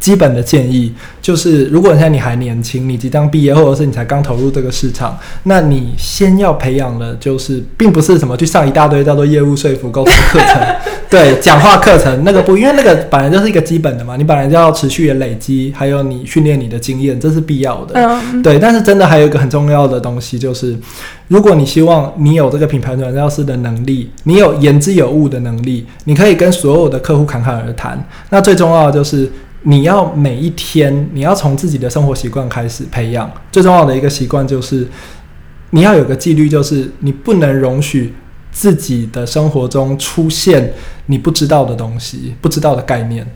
[0.02, 10.60] 基本的建议就是，如果现在你还年轻，你即将毕业，或者是你才刚投入这个市场，那你先要培养的，就是并不是什么去上一大堆叫做业务说服沟通课程，
[11.08, 17.94] 对，讲话课程那个不，因为那个本来就是一个基本的嘛，你本来就要持续的累积，还有你训练你的经验，这是必要的。
[17.94, 18.58] 嗯，对。
[18.58, 20.76] 但是真的还有一个很重要的东西，就是
[21.28, 28.04] 如果你希望你有这个品牌传教师的能力，你有言之有物的能力，你可以跟所有的客户侃侃而谈。
[28.30, 29.30] 那最重要的就是。
[29.62, 33.30] 你要每一天，你要从自己的生活习惯开始培养。
[33.50, 34.88] 最重要的一个习惯就是，
[35.70, 38.14] 你要有个纪律，就是你不能容许
[38.50, 40.72] 自己的生活中出现
[41.06, 43.26] 你不知道的东西、不知道的概念。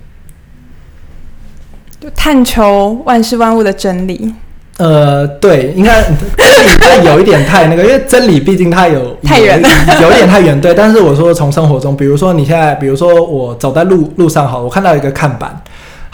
[2.01, 4.35] 就探求万事万物的真理。
[4.79, 6.05] 呃，对，应该
[6.37, 9.69] 这有一点太那个，因为真理毕竟它有太远了，
[10.03, 10.59] 有一点太远。
[10.61, 15.59] 对，但是我说从生活中，比如说你现在，比如说我走在路路上，好，我看到一个看板。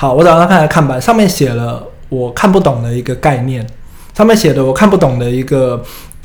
[0.02, 3.64] 好，我早上看了看板，上面写了我看不懂的一个概念，
[4.12, 5.80] 上面写的我看不懂的一个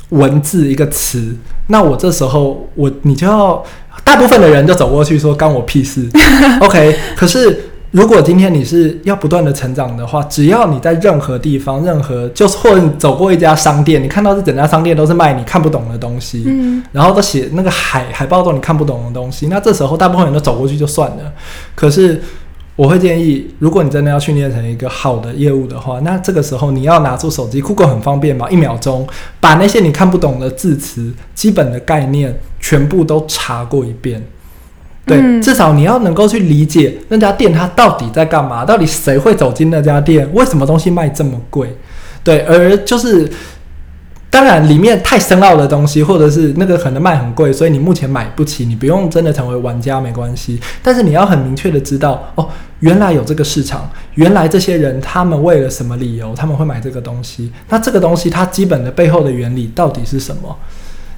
[0.08, 1.32] 文字一个词，
[1.68, 3.62] 那我这时候我你就要
[4.02, 6.10] 大部分的人就走过去说干我屁事，
[6.60, 6.98] OK？
[7.16, 21.32] 可是如果今天你是要不断的成长的话，只要你在任何地方，任何就是或者你走过一家商店，你看到这整家商店都是卖你看不懂的东西，嗯，然后都写那个海海报都你看不懂的东西，那这时候大部分人都走过去就算了。
[21.76, 22.20] 可是
[22.78, 29.04] 我会建议，如果你真的要训练成一个好的业务的话，那这个时候你要拿出手机，Google 很方便嘛，一秒钟
[29.40, 34.24] 把那些你看不懂的字词、基本的概念全部都查过一遍。
[35.04, 41.76] 对，嗯、至少你要能够去理解那家店它到底在干嘛，到底谁会走进那家店，为什么东西卖这么贵？
[42.22, 43.28] 对，而就是
[44.30, 50.60] 当然里面太深奥的东西，或者是那个可能卖很贵，所以你目前买不起，你不用真的成为玩家没关系。
[50.82, 52.46] 但是你要很明确的知道，哦，
[52.80, 57.50] 原来有这个市场，原来这些人他们为了什么理由他们会买这个东西？
[57.70, 60.54] 那这个东西它基本的背后的原理到底是什么？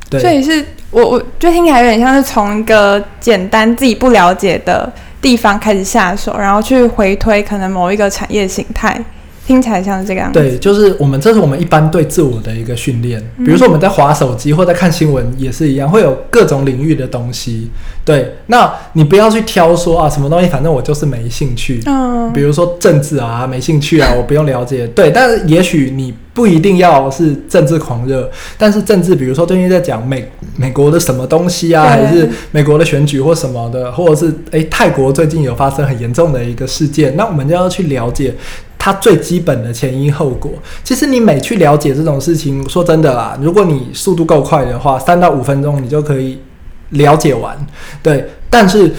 [0.08, 9.04] 对，所以是我，我就听起来有点像是从一个简单自己不了解的地方开始下手，然后去回推可能某一个产业形态。
[9.50, 10.38] 听起来像是这个样子。
[10.38, 13.20] 对，就是我们这是我们一般对自我的一个训练。
[13.38, 17.68] 比如说我们在划手机或在看新闻也是一样，会有各种领域的东西。
[18.04, 21.82] 对，那你不要去挑说啊什么东西，反正我就是没兴趣。
[21.86, 22.32] 嗯。
[22.32, 24.86] 比如说政治啊，没兴趣啊， 我不用了解。
[24.94, 38.32] 对，但是也许你不一定要是政治狂热，但是政治，比如说最近在讲美美国的什么东西啊，还是美国的选举或什么的，或者是诶泰国最近有发生很严重的一个事件，那我们就要去了解。
[38.82, 40.50] 它最基本的前因后果，
[40.82, 46.38] 其实你每去了解这种事情，说真的啦，如果你速度够快的话，三到五分钟你就可以
[46.92, 47.54] 了解完。
[48.02, 48.90] 对，但是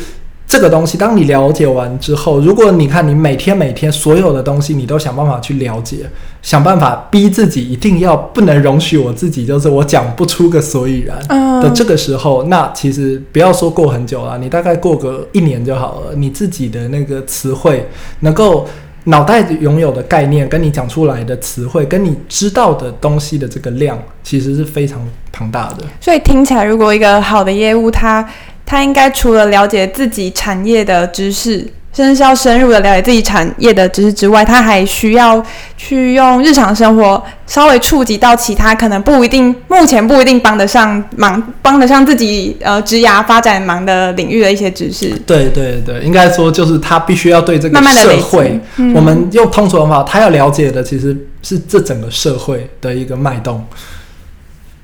[0.46, 6.08] 这个东西，当你了解完之后，如果你看你每天每天所有的东西，你都想办法去了解，
[6.44, 11.18] 想办法逼自己一定要不能容许我自己，就是我讲不出个所以然
[11.60, 17.90] 的这个时候，那其实不要说过很久了，你大概过个一年就好了，你自己的那个词汇
[18.20, 18.68] 能够。
[19.06, 25.00] 脑袋拥有的概念，跟你讲出来的词汇，跟你知道的东西的这个量，其实是非常
[25.32, 25.84] 庞大的。
[26.00, 28.28] 所以听起来，如果一个好的业务，它
[28.66, 31.68] 它应该除了了解自己产业的知识。
[31.94, 35.44] 甚至是要深入的了解自己产业的知识之外，他还需要
[35.76, 45.10] 去用日常生活稍微触及到其他可能不一定目前不一定帮得上忙、帮得上自己呃职涯发展忙的领域的一些知识。
[45.28, 53.66] 对对对，应该说就是他必须要对这个社会，慢慢的嗯、我们用通俗的话，他要了解的其实是这整个社会的一个脉动，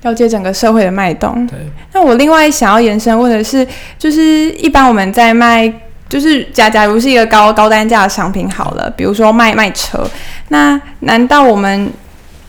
[0.02, 1.46] 了解整个社会的脉动。
[1.46, 1.58] 对。
[1.94, 3.66] 那我另外想要延伸问的是，
[3.98, 5.72] 就是一般我们在卖。
[6.08, 10.08] 就是假假如是一个高高单价的商品好了，比如说卖卖车，
[10.48, 11.90] 那难道我们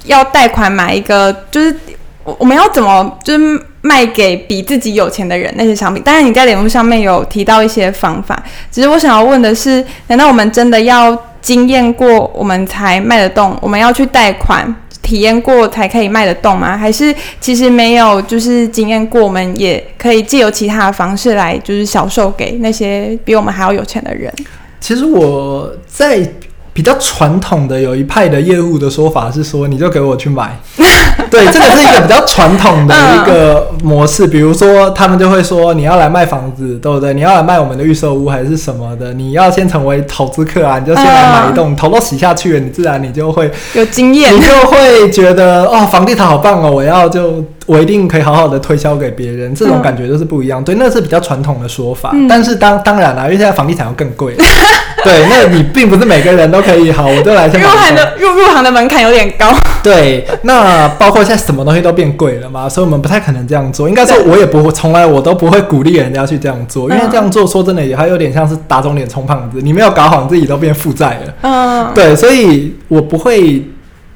[0.05, 1.45] 要贷款买一个？
[1.51, 1.75] 就是
[2.23, 6.01] 我我们要怎么就是卖给比自己有钱的人那些商品？
[6.03, 8.41] 当然你在脸书上面有提到一些方法，
[8.71, 13.57] 只是我想要问的是，难道我们真的要经验过我们才卖得动？
[13.61, 14.73] 我们要去贷款？
[15.09, 16.77] 体验过才可以卖得动吗？
[16.77, 24.31] 还是其实没有，就是经验过，我们也可以借由其他的方式来，就是销售给那些比我们还要有钱的人。
[24.79, 26.31] 其实我在。
[26.79, 30.57] 比较传统的有一派的业务的说法是说，你就给我去买。
[31.29, 34.25] 对，这个是一个比较传统的一个模式。
[34.25, 37.13] 比如说，他们就会说，你要来卖房子，对不对？
[37.13, 39.13] 你要来卖我们的预售屋还是什么的？
[39.13, 47.43] 你要先成为投资客啊，你就先来买一栋，头都洗下去了，你自然你就会有经验，你就会觉得哦，房地产好棒哦，我要就。
[47.69, 50.59] 我一定可以好好的推销给别人，这种感觉就是不一样。
[50.59, 52.09] 嗯、对，那是比较传统的说法。
[52.13, 54.33] 嗯、但是当当然啦，因为现在房地产要更贵。
[55.05, 57.61] 对，那你并不是每个人都可以好，我就来先。
[57.61, 59.53] 入行的入入行的门槛有点高。
[59.83, 63.87] 对，那包括现在什么东西都变贵了嘛，所以我们不太可能这样做。
[63.87, 69.59] 应该说，我也不会，从来我都不会鼓励人家去这样做，因为这样做说真的也还有点像是打肿脸充胖子。
[69.61, 71.33] 你没有搞好，你自己都变负债了。
[71.43, 73.63] 嗯，对，所以我不会。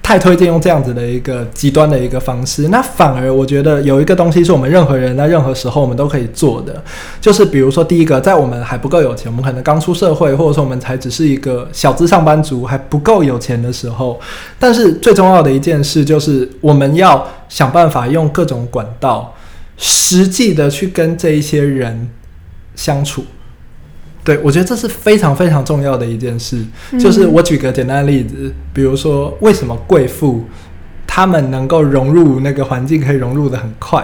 [0.03, 6.83] 太推荐用这样子的一个极端的一个方式，那反而我觉得有一个东西是我们任何人在任何时候我们都可以做的，
[7.21, 14.19] 就是比如说第一个，在我们还不够有钱，我们可能刚出社会，或者说我们才只是一个小资上班族，还不够有钱的时候，
[14.59, 19.33] 但是最重要的一件事就是我们要想办法用各种管道，
[19.77, 22.09] 实际的去跟这一些人
[22.75, 23.23] 相处。
[24.23, 26.63] 对，我觉得这是非常非常重要的一件事。
[26.99, 30.45] 就是我举个简单的例子，比如说为什么贵妇
[31.05, 34.03] 他们能够融入那个环境，可以融入的很快？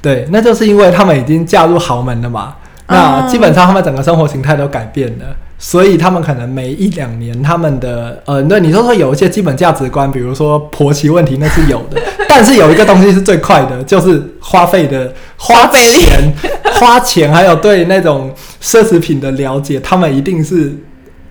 [0.00, 2.56] 对，那就是因为他们已经嫁入豪门了嘛。
[2.88, 5.24] 那基本上他们整个生活形态都改变了。
[5.58, 12.02] 所以他们可能每一两年，他们的呃，那你说说有一些基本价值观，比如说婆媳问题，那是有的。
[12.28, 16.34] 但是有一个东西是最快的，就是花费的花钱、
[16.80, 20.72] 花钱，还有对那种奢侈品的了解，他们一定是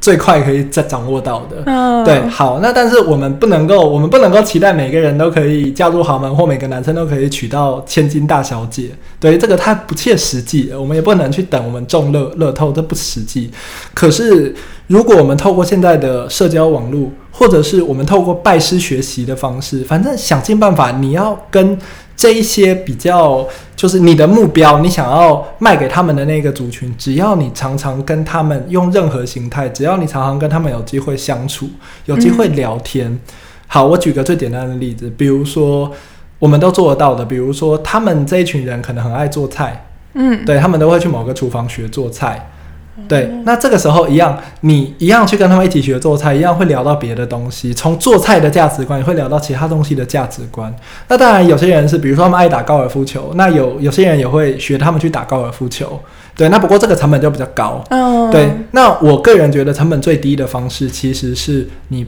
[0.02, 1.63] 最快可以再掌握到的。
[1.65, 8.89] 嗯，对，好，那但是我们不能够，我们不能够期待每个人都可以嫁入豪门，或每个男生都可以娶到千金大小姐。
[9.20, 10.82] 对，这个太不切实际了。
[10.82, 13.50] 我们也不能去等我们中乐乐透，这不实际。
[13.94, 14.54] 可是，
[14.88, 21.78] 如果我们透过现在的社交网络，或者是我们透过拜师学习的方式，反正想尽办法，你要跟。
[22.21, 23.43] 这一些比较
[23.75, 31.67] 就是你的目标，你想要卖给他们的那个族群，只要你常常跟他们用任何形态，只要你常常跟他们有机会相处，
[32.06, 33.12] 有机会聊天。
[33.12, 33.19] 嗯。
[33.65, 35.91] 好，我举个最简单的例子，比如说
[36.37, 42.52] 我们都做得到的，比如说他们这一群人可能很爱做菜，嗯，对，他们都会去某个厨房学做菜。
[43.08, 47.73] 对，那这个时候一样，你一样去跟他们一起学做菜，一样会聊到别的东西。
[47.73, 50.73] 从做菜的价值观，也会聊到其他东西的价值观。
[51.10, 55.99] 那当然，有些人是，比如说他们爱打高尔夫球，那有有些人也会学他们去打高尔夫球。
[56.37, 57.83] 对，那不过这个成本就比较高。
[57.89, 58.49] 嗯，对。
[58.71, 62.06] 那我个人觉得成本最低的方式，其实是你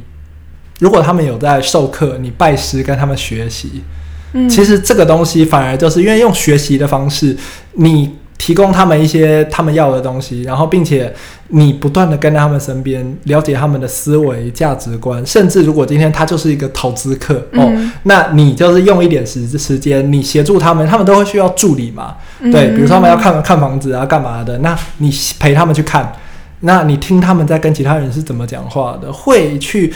[0.80, 3.84] 如果他们有在授课，你拜师跟他们学习。
[4.32, 7.36] 嗯，其实这个东西反而就是因为用学习的方式，
[7.74, 8.16] 你。
[8.38, 11.14] 提供他们一些他们要的东西，然后并且
[11.48, 25.10] 你不断的跟在他们身边，了解他们的思维、价值观，甚至如果今天他就是一个投资客、嗯、哦，那你就是用一点时时间，你协助他们，他们都会需要助理嘛，嗯、对，比如说他们要看看房子啊，干嘛的，那你
[25.40, 26.12] 陪他们去看，
[26.62, 29.94] 那你听他们在跟其他人是怎么讲话的，会去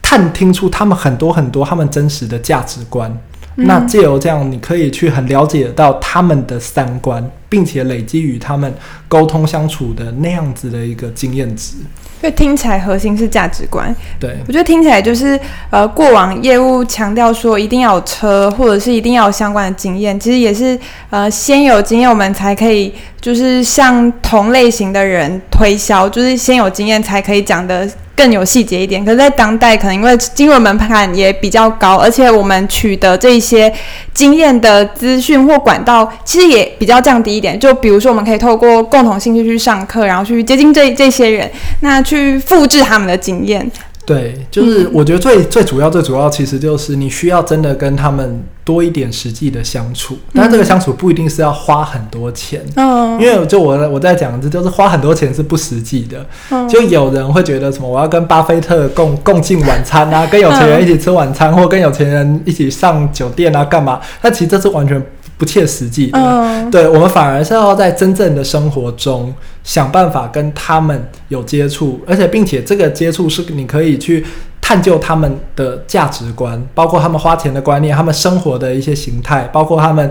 [0.00, 3.12] 探听出他们很多很多他们真实的价值观。
[3.56, 8.72] 那借由这样，你可以去很了解到他们的三观，并且累积与他们
[9.06, 11.76] 沟通相处的那样子的一个经验值。
[12.22, 13.94] 因为听起来核心是价值观。
[14.18, 15.38] 对，我觉得听起来就是
[15.70, 20.78] 呃，过往业务强调说一定要有车，或者是一定要有相关的经验，其实也是
[21.10, 27.88] 呃，先有经验我们才可以就是向同类型的人推销，就是先有经验才可以讲的。
[28.16, 33.72] 更有细节一点，可是，在当代，可能因为金融门槛也比较高，而且我们取得这些
[34.12, 37.58] 经验的资讯或管道，其实也比较降低一点。
[37.58, 41.50] 就比如说，我们可以透过共同兴趣去上课，然后去接近这这些人，
[41.80, 43.68] 那去复制他们的经验。
[44.06, 50.18] 对，就是我觉得最最主要、最主要，其实就是你需要真的跟他们多一点实际的相处。
[50.34, 56.26] 但这个相处不一定是要花很多钱，嗯，因为就我我在讲，这就是花很多钱是不实际的。
[56.68, 64.00] 就有人会觉得什么，我要跟巴菲特共共进晚餐啊，跟有钱人一起吃晚餐，或跟有钱人一起上酒店啊，干嘛？
[64.20, 65.02] 那其实这是完全。
[65.44, 69.30] 不切实际的，嗯、对，我们反而是要在真正的生活中
[69.62, 74.24] 想办法跟他们有接触，而且并且这个接触是你可以去
[74.62, 80.10] 探究他们的价值观，包括他们花钱的观念，他们生活的一些形态，包括他们。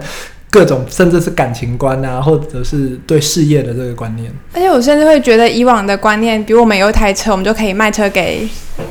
[0.54, 4.32] 各种甚至是感情观啊，或者是对事业的这个观念。
[4.54, 8.48] 而且我甚至会觉得，以往的观念，比如我们有一台车，我们就可以卖车给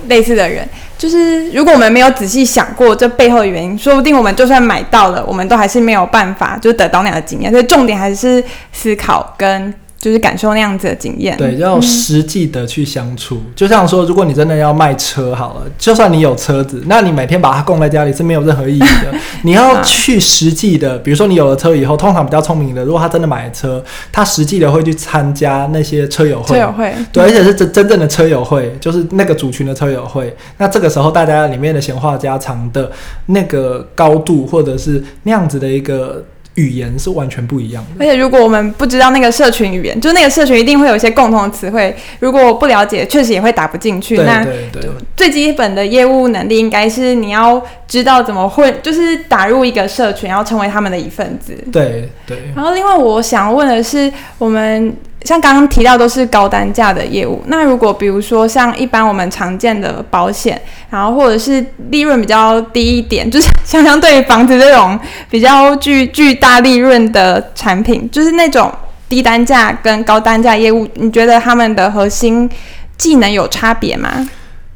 [0.08, 0.68] 类似的人。
[0.98, 7.52] 就是如果我们没有仔细想过这背后的原因，说不定我们就算买到了，我们都还是没有办法就得到那样的经验。
[7.52, 8.42] 所以重点还是
[8.72, 9.72] 思考跟。
[10.02, 13.36] 就是感受那样子的经验，对，要实际的去相处。
[13.36, 19.14] 嗯、就像说，如果你真的要卖车好了，就算你有车子，那你每天把它供在家里是没有任何意义的。
[19.44, 23.80] 你要去实际的，比如说你有了车以后，通常比较聪明的，如果他真的买了车，
[24.10, 30.36] 他实际的会去参加那些车友会，车友会，对，而且是真真正的车友会，就是那个族群的车友会。
[30.58, 32.90] 那这个时候，大家里面的闲话家常的
[33.26, 36.24] 那个高度，或者是那样子的一个。
[36.54, 44.16] 语言是完全不一样的，而且如果我们不知道那个社群语言，就那个社群一定会有一些共同的词汇，如果不了解，确实也会打不进去。
[44.16, 51.56] 对对对，那最基本的业务能力应该是你要知道怎么混，就是打入一个社群，然后成为他们的一份子。
[51.72, 52.38] 对对。
[52.54, 54.94] 然后另外我想问的是，我们。
[55.24, 60.60] 像刚刚提到都是高单价的业务，那如果比如说像一般我们常见的保险，
[60.90, 64.98] 然后或者是利润比较低一点，就是相相对于房子这种
[65.30, 68.70] 比较巨巨大利润的产品，就是那种
[69.08, 72.50] 低单价跟高单价业务，你觉得他们的核心
[72.98, 74.28] 技能有差别吗？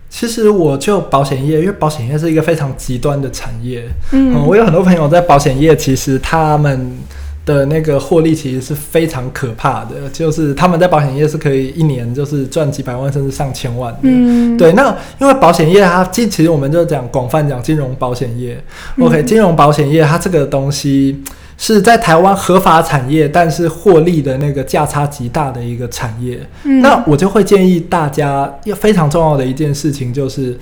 [0.09, 3.83] 其实我就保险业，因为保险业是一个非常极端的产业，
[4.13, 6.97] 嗯，嗯，我有很多朋友在保险业，其实他们。
[7.47, 14.01] 的那个获利其实是非常可怕的，就是他们在保险业是可以一年就是赚几百万甚至上千万的。
[14.03, 14.73] 嗯，对。
[14.73, 18.61] 那因为保险业它其实我们就讲广泛讲金融保险业。
[18.97, 21.23] 嗯、OK，金融保险业它这个东西
[21.57, 26.41] 是在台湾合法产业，但是获利的那个价差极大的一个产业。
[26.65, 30.59] 嗯，那我就会建议大家要非常重要的一件事情就是，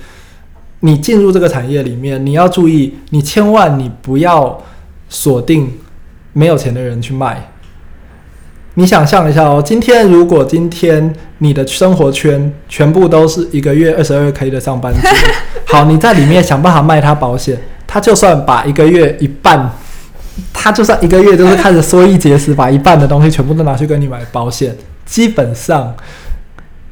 [0.81, 4.61] 你进入这个产业里面，你要注意，你千万你不要
[5.09, 5.67] 锁定。
[6.37, 7.49] 没有钱的人去卖，
[8.73, 14.99] 你想象一下哦，今天如果今天你的生活圈全部都是一个月二十二 K 的上班族，
[15.73, 17.57] 好，你在里面想办法卖他保险，
[17.87, 19.71] 他就算把一个月一半，
[20.51, 24.75] 他就算一个月就是开始缩衣节食，把一半的东西全部都拿去跟你买保险，
[25.05, 25.95] 基本上，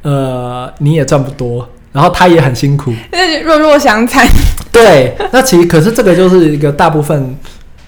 [0.04, 2.94] 呃，你也赚不多，然后他也很辛苦，
[3.44, 4.26] 弱弱相残。
[4.72, 7.36] 对，那其实可是这个就是一个大部分，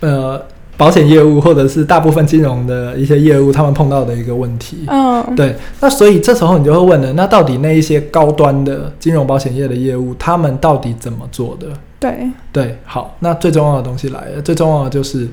[0.01, 0.45] 呃。
[0.77, 4.85] 保险业务或者是大部分金融的一些业务，他们碰到的一个问题。
[4.87, 5.55] 嗯，对。
[5.79, 11.67] 那所以这时候你就会问了，那到底那一些高端的金融保险业的业务，他们到底怎么做的？
[11.99, 15.27] 对对，好，那最重要的东西来了，最重要的就是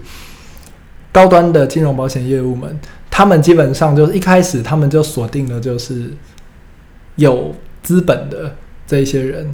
[1.11, 2.79] 高端的金融保险业务们，
[3.11, 6.11] 他们基本上就是一开始他们就锁定了就是
[7.17, 8.55] 有资本的
[8.87, 9.51] 这一些人。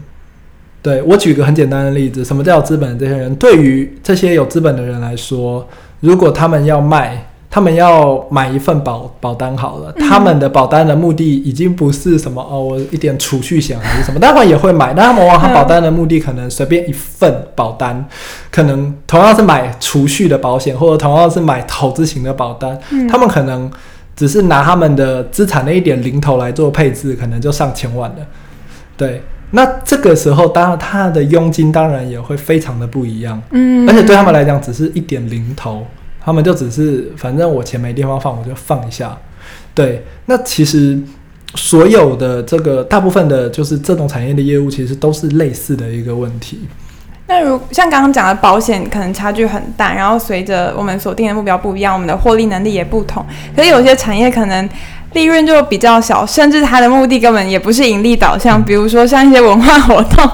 [0.89, 3.35] 对，我举个很简单的例子，什么叫资本的这些人？
[3.35, 5.69] 对于这些有资本的人来说，
[6.01, 18.03] 如果他们要卖，他们要买一份保保单好了，他们的保单的目的已经不是什么哦，我一点储蓄险还是什么，当然也会买，但他们往往保单的目的可能随便一份保单，
[18.51, 22.79] 可能同样是买储蓄的保险，或者同样是买投资型的保单，
[23.11, 23.71] 他们可能
[24.17, 28.17] 只是拿他们的资产的一点零头来做配置，可能就上千万了，
[28.97, 29.21] 对。
[29.51, 35.87] 那这个时候，当然他的佣金当然也会非常的不一样，嗯，而且对他们来讲，只是一点零头，
[36.21, 39.17] 他们就只是反正我钱没地方放，我就放一下。
[39.73, 41.01] 对，那其实
[41.55, 46.69] 所有的这个大部分的，就是这种产业的业务，其实都是类似的一个问题。
[47.27, 53.25] 那如像刚刚讲的保险，可能差距很大，然后随着我们锁定的目标不一样，我们的获利能力也不同。
[53.57, 54.69] 可是有些产业可能。
[55.13, 60.29] 利润就比较小，甚至它的目的根本也不是盈利导向，比如说像一些文化活动，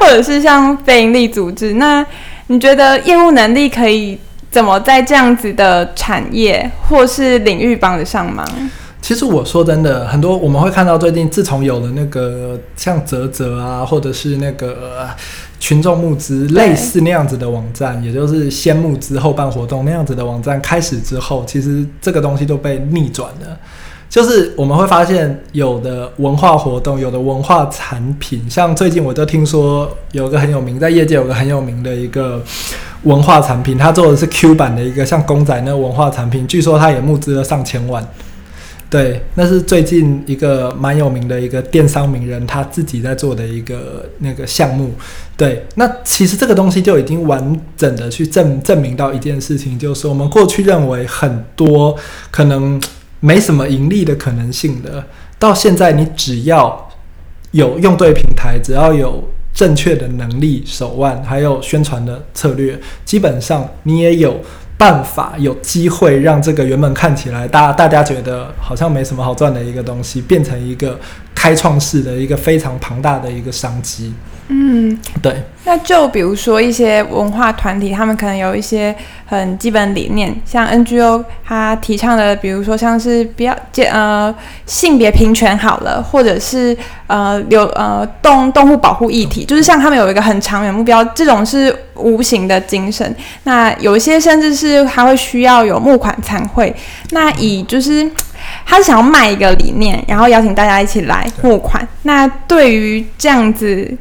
[0.00, 1.74] 或者是像非盈利组织。
[1.74, 2.04] 那
[2.48, 4.18] 你觉得业务能力可以
[4.50, 8.46] 怎么在这样子的产业或是领域帮得上忙？
[9.00, 15.08] 其实我说真的，很多我们会看到最近，自从有了那个像泽泽啊，或者是那个
[15.60, 23.56] 群众募资类似那样子的网站，也就是先募资后办活动那样子的网站开始之后，其实这个东西都被逆转了。
[24.16, 32.42] 就是我们会发现，有的文化活动，有的文化产品，像最近我都听说有个很有名，在业界有个很有名的一个
[33.02, 38.02] 文化产品，他做的是 Q 版的一个像公仔那文化产品，据说他也募资了上千万。
[38.88, 44.92] 对，那是最近一个蛮有名的一个电商名人他自己在做的一个那个项目。
[45.36, 51.94] 对，那其实这个东西就已经完整的去证证明到一件事情，就是我们过去认为很多
[52.30, 52.80] 可能。
[53.20, 55.04] 没什么盈利的可能性的，
[55.38, 56.88] 到现在你只要
[57.52, 59.22] 有用对平台，只要有
[59.54, 64.40] 正确的能力、手腕，还有宣传的策略，基本上你也有
[64.76, 70.98] 办法、有机会让这个原本看起来大大家觉得好像没什么好赚的一个东西，变成一个
[71.34, 74.12] 开创式的一个非常庞大的一个商机。
[74.48, 75.34] 嗯，对。
[75.64, 78.94] 那就比如说一些文化团体，他们可能有一些
[79.24, 83.52] 很基本理念，像 NGO，他提倡的，比如说像是比较
[83.90, 84.32] 呃
[84.64, 86.76] 性别平权好了，或者是
[87.08, 93.12] 呃有呃动动物保护议题，就是像他们有一个很长远目标，这种是无形的精神。
[93.42, 96.72] 那有一些甚至是还会需要有募款参会，
[97.10, 98.08] 那以就是
[98.64, 101.84] 他是想要卖一个理念，然后邀请大家一起来募款。
[102.02, 103.92] 那对于这样子。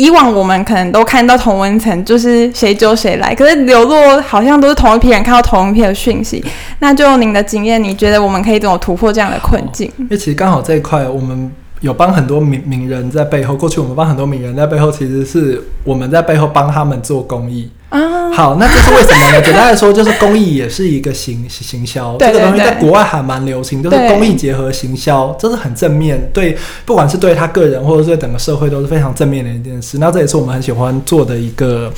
[0.00, 6.42] 以往我们可能都看到同文层，就是谁揪谁来，可是流落好像都是同一批人看到同一批的讯息。
[6.78, 9.90] 那就您的经验，你觉得我们可以怎么突破这样的困境？
[9.98, 11.50] 因为其实刚好这一块我们。
[11.80, 17.70] 有帮很多名名人在背后，过去我们帮很多名人在背后，其实是我们在背后帮他们做公益。
[17.88, 17.98] 啊，
[18.32, 19.42] 好，那这是为什么呢？
[19.42, 26.56] 简单来说，就是公益也是一个行行销，这个东西在国外还蛮流行，就是公益结合行销，这是很正面，对，
[26.86, 29.98] 不管是对他个人或者是对整个社会都是非常正面的一件事。
[29.98, 31.92] 那这也是我们很喜欢做的一个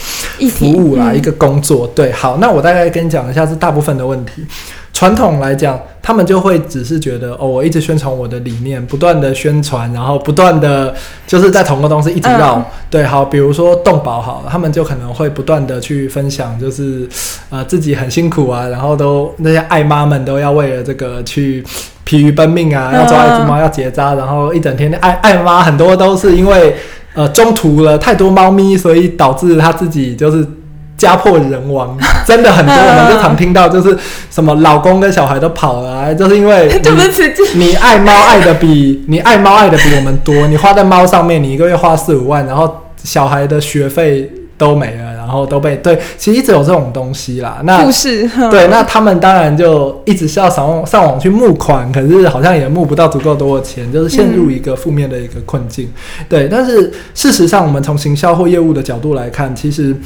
[0.51, 1.87] 服务啦，一个工作。
[1.95, 4.45] 对，好，那我大概跟你讲一下，是大部分的问题。
[5.03, 10.95] 传统来讲，他们就会只是觉得哦，我一直宣传我的理念，不断的宣传，然后不断的
[11.27, 12.55] 就是在同个东西一直绕。
[12.55, 17.09] 嗯、对，好，比如说动保好了，他们就可能会不断的去分享，就是
[17.51, 21.65] 呃自己很辛苦啊，然后都那些爱妈们都要为了这个去
[22.05, 26.77] 疲于奔命啊，要抓一只猫要结扎，然后一整天爱爱妈很多都是因为
[27.15, 30.47] 呃中途了太多猫咪，所以导致他自己就是。
[30.97, 33.97] 家破人亡， 真的很多，我们就常听到，就是
[34.31, 36.71] 什么老公跟小孩都跑了，啊， 就是因为
[37.55, 47.61] 你，你爱猫爱的比你爱猫爱的比我们多，你花在猫上面，你一个月花四五万，然后小孩的学费都没了，然后都被对，其实一直有这种东西啦。
[47.65, 55.87] 那故事对，那他们当然就一直是要上网上网去募款，可是好像也募不到足够多的钱，就是陷入一个负面的一个困境。
[55.87, 59.97] 嗯、对，但是事实上，我们从行销或业务的角度来看，其实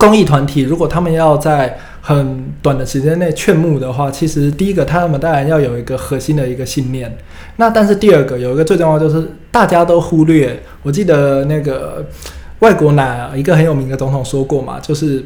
[0.00, 7.16] 公益团体如果他们要在很短的时间内劝募的话，其实第一个他们当然要有一个核心的一个信念。
[7.56, 12.04] 那但是第二个有一个最重要就是大家都忽略，我记得那个。
[12.60, 14.78] 外国哪一个很有名的总统说过嘛？
[14.78, 15.24] 就是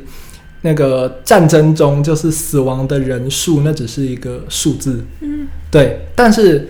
[0.61, 5.05] 那个战争中，就是死亡的人数，那只是一个数字。
[5.21, 6.07] 嗯，对。
[6.15, 6.69] 但是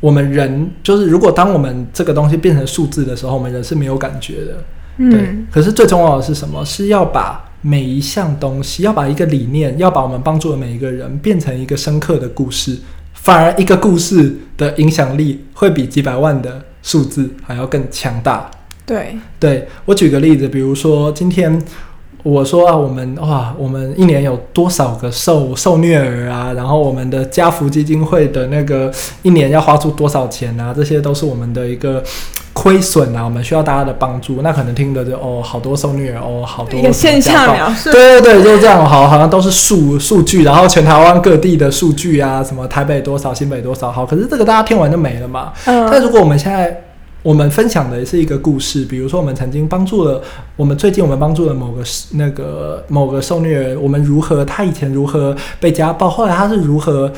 [0.00, 4.64] 我们人，就是如果当我们这个东西变成数字的时候，我们人是没有感觉的。
[4.96, 5.36] 嗯，对。
[5.52, 6.64] 可是最重要的是什么？
[6.64, 12.78] 是要把每一项东西，要把一个理念，要把我们帮助的每一个人变成一个深刻的故事。
[13.14, 18.48] 反而，一个故事的影响力会比几百万的数字还要更强大。
[18.84, 21.60] 对，对，我举个例子，比如说今天
[22.26, 26.52] 我说啊，我们哇，我们一年有多少个受受虐儿啊？
[26.56, 28.90] 然后我们的家福基金会的那个
[29.22, 30.74] 一年要花出多少钱啊？
[30.76, 32.02] 这些都是我们的一个
[32.52, 34.42] 亏损啊，我们需要大家的帮助。
[34.42, 45.52] 那可能听的就哦，好多受虐儿哦，好多一个现象描述，对对对，就是这样，好，好像都是数数据，然后全台湾各地的数据啊，什么台北多少，新北多少，好，可是这个大家听完就没了嘛。
[45.66, 46.82] 嗯，但如果我们现在。
[47.26, 50.22] 我们分享的是一个故事，比如说我们曾经帮助了
[50.54, 57.12] 我们最近我们帮助了某个那个某个受虐人，我们如何他以前如何被家暴，后来他是如何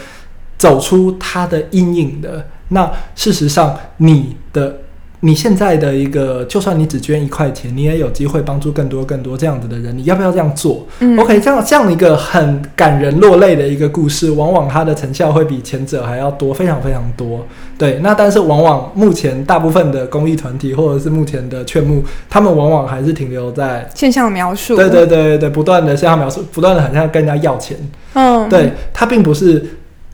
[0.57, 2.43] 走出他的阴影的。
[2.69, 4.79] 那事实上，你的。
[5.21, 9.97] 你现在的一个，就算你只捐一块钱，你也有机会帮助更多更多这样子的人。
[9.97, 10.87] 你要不要这样做？
[11.01, 17.45] 嗯，OK，这样这样一个很感人落泪的一个故事，往往它的成效会比前者还要多，非常非常多。
[17.77, 22.01] 对，那但是往往目前大部分的公益团体或者是目前的劝募，
[22.31, 24.77] 他们往往还是停留在现象描述。
[24.77, 27.77] 对对对对，不断的现象描述，不断的很像跟人家要钱。
[28.15, 29.65] 嗯，对，他并不是。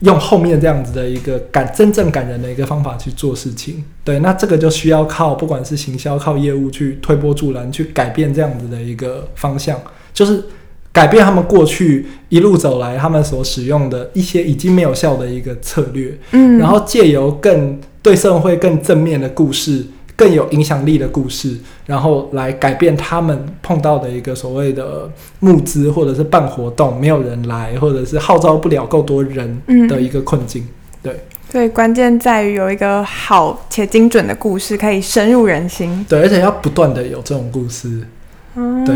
[0.05, 9.77] 用后面这样子的一个感真正感人的一个方法去做事情，对，那这个就需要靠不管是行销、靠业务去推波助澜，去改变这样子的一个方向，
[10.13, 10.41] 就是
[10.93, 19.85] 改变他们过去一路走来他们所使用的一些已经没有效的一个策略，嗯，然后借由更对社会更正面的故事。
[20.17, 25.11] 更有影响力的故事，然后来改变他们碰到的一个所谓的
[25.41, 30.63] 募资或者是办活动没有人来，或者是号召不了够多人的一个困境。
[30.63, 30.69] 嗯、
[31.03, 31.19] 对，
[31.51, 36.05] 对，关键在于有一个好且精准的故事，可以深入人心。
[36.07, 38.07] 对，而且要不断的有这种故事。
[38.55, 38.95] 嗯，对，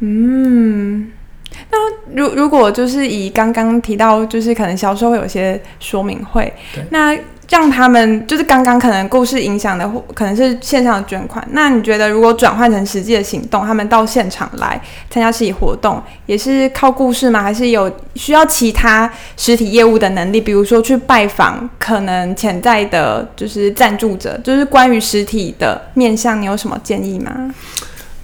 [0.00, 1.10] 嗯，
[1.70, 1.78] 那
[2.14, 7.18] 如如果就是以刚刚提到，就是可能销售会有些说明会，对那。
[7.50, 11.46] 让他们就是刚刚可能故事影响的，可能是线上的捐款。
[11.50, 14.80] 那你觉得，如果转换成实际的行动，他们到现场来
[15.10, 17.42] 参加实体活动，也是靠故事吗？
[17.42, 20.40] 还是有需要其他实体业务的能力？
[20.40, 27.52] 比如说去拜访可能潜在的，就是赞助者，就是关于实体的面向，你有什么建议吗？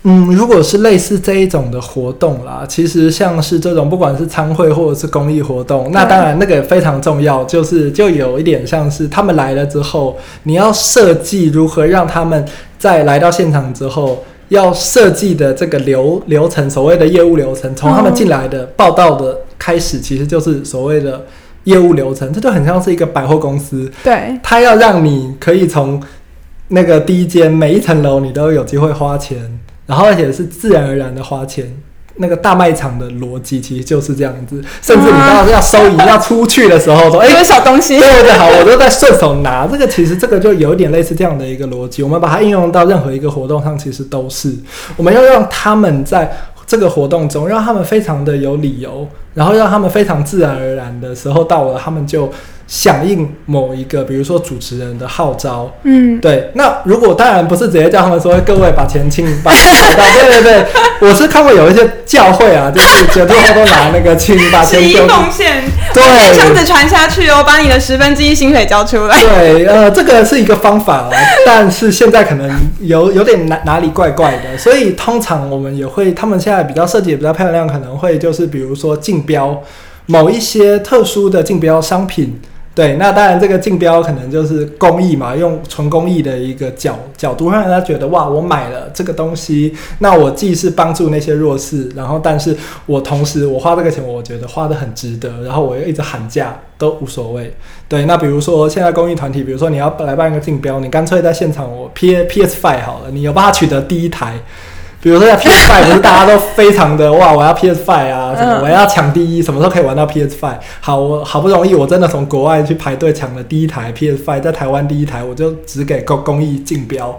[0.02, 12.42] 嗯，如果是类似这一种的活动啦，其实像是这种不管是参会或者是公益活动，那当然那个也非常重要，就是就有一点像是他们来了之后，你要设计如何让他们
[12.78, 21.26] 在来到现场之后，要设计的这个流流程，所谓的业务流程，从他们进来的报道的开始，其实就是所谓的
[21.64, 26.02] 业务流程，这就很像是一个百货公司，对，他要让你可以从
[26.68, 29.60] 那个第一间每一层楼你都有机会花钱。
[29.90, 31.66] 然后而且是自然而然的花钱，
[32.18, 39.66] 那个大卖场的逻辑其实就是这样子，甚至你到要收银要出去的时候说，哎，有小东西，对对好，我都在顺手拿。
[39.66, 44.54] 这个其实这个就有一点类似这样的一个逻辑，我们把它应用到任何一个活动上，其实都是
[44.96, 46.30] 我们要让他们在
[46.68, 52.32] 这个活动中，让他们非常的有理由，然后让他们非常自然而然的时候到了，他们就。
[52.70, 56.52] 响应某一个，比如说主持人的号召，嗯，对。
[56.54, 60.66] 那如果当然不是直接叫他们说，各位把钱请把钱拿到， 对对对。
[61.00, 69.20] 我是看过有一些教会啊，就是最后都拿那个请把钱丢奉献，对，这样子传下去哦，把你的十分之一薪水交出来。
[69.20, 71.10] 对，呃，这个是一个方法啊，
[71.44, 72.48] 但是现在可能
[72.78, 79.60] 有有点哪哪里怪怪的，所以通常我们也会，他们现在比较设计也比较漂亮，可能会就是比如说竞标
[80.06, 82.40] 某一些特殊的竞标商品。
[82.80, 92.56] 对，那当然这个竞标可能就是公益嘛，用纯公益的一个角角度，让大家觉得哇，我买了这个东西，那我既是帮助那些弱势，然后但是
[92.86, 97.54] 我同时我花这个钱，我觉得花得很值得，然后我又一直喊价都无所谓。
[97.86, 104.40] 对，那比如说现在公益团体，比如说你要来办一个竞标，你干脆在现场我 P P S Five 好了，你有办法取得第一台。
[105.02, 110.58] 比如说像 PS Five，不是大家都非常的哇，我要 PS Five 啊，什么我要抢第一，什么时候可以玩到 PS Five？
[110.80, 117.18] 好，我好不容易我真的从国外去排队抢了第一台 PS Five，在台湾第一台，我就只给公公益竞标。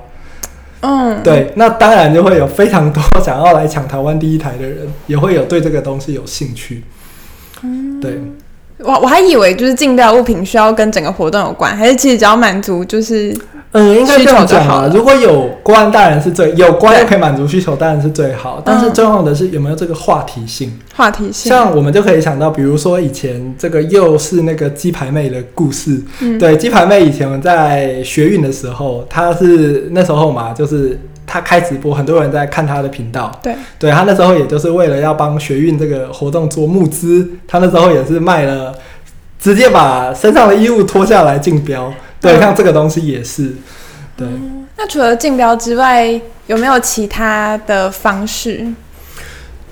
[0.82, 6.84] 嗯，对，那当然就会有非常多想要来抢台湾第一台的人，也会有对这个东西有兴趣。
[7.63, 8.21] 嗯，对。
[8.79, 13.36] 我我还以为就是竞标物品需要跟整个活动有关，还是其实只要满足就是。
[13.74, 14.91] 嗯，应该这样讲啊。
[14.93, 18.61] 如果有关，当然是最有关又可以满足需求，当然是最好。
[18.65, 20.78] 但是重要的是有没有这个话题性？
[20.93, 26.01] 话题性，像我们就可以想到，比如说以前这个又是那个鸡排妹的故事。
[26.19, 33.32] 嗯，对，鸡排妹以前在学运的时候，她是那时候嘛，就是她开直播，很多人在看她的频道。
[33.41, 38.74] 对，对她那时候也就是为了要帮学运这个活动做募资，她那时候也是卖了，
[39.39, 41.89] 直接把身上的衣物脱下来竞标。
[42.22, 43.55] 对，像这个东西也是，
[44.15, 44.28] 对。
[44.28, 48.65] 嗯，那除了竞标之外，有没有其他的方式？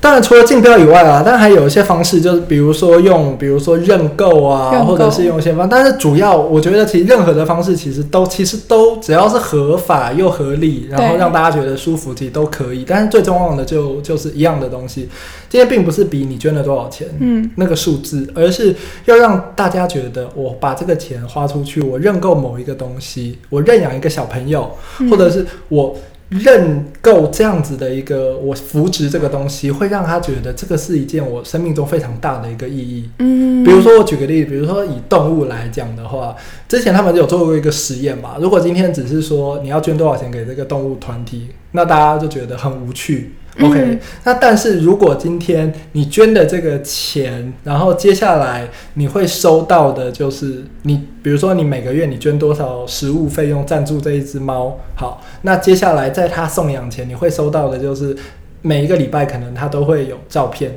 [0.02, 5.68] 当然，除了竞标以外啊，但还有一些方式，就是比如说用，比如说认购啊，购，或者是用一些方。
[5.68, 12.86] 但是主要，我觉得其实任何的方式，其实都其实都只要是合法又合理，然后让大家觉得舒服，其实都可以。
[12.88, 15.10] 但是最重要的就就是一样的东西，
[15.50, 18.74] 今天并不是比你捐了多少钱，嗯，那个数字，而是
[19.04, 24.72] 要让大家觉得我把这个钱花出去，我认购某一个东西，我认养一个小朋友，
[25.12, 25.94] 或者是我。
[26.30, 33.10] 认购这样子的一个，我扶植这个东西，会让他觉得这个是一件我生命中非常大的一个意义。
[33.18, 36.36] 嗯，比如说我举个例子，比如说以动物来讲的话，
[36.68, 38.36] 之前他们就有做过一个实验嘛。
[38.40, 43.34] 如果今天只是说你要捐多少钱给这个动物团体，那大家就觉得很无趣。
[43.62, 58.16] OK，嗯，那但是如果今天你捐的这个钱，然后接下来你会收到的就是你，比如说你每个月你捐多少食物费用赞助这一只猫，好，那接下来在它送养前你会收到的就是
[58.62, 60.72] 每一个礼拜可能它都会有照片，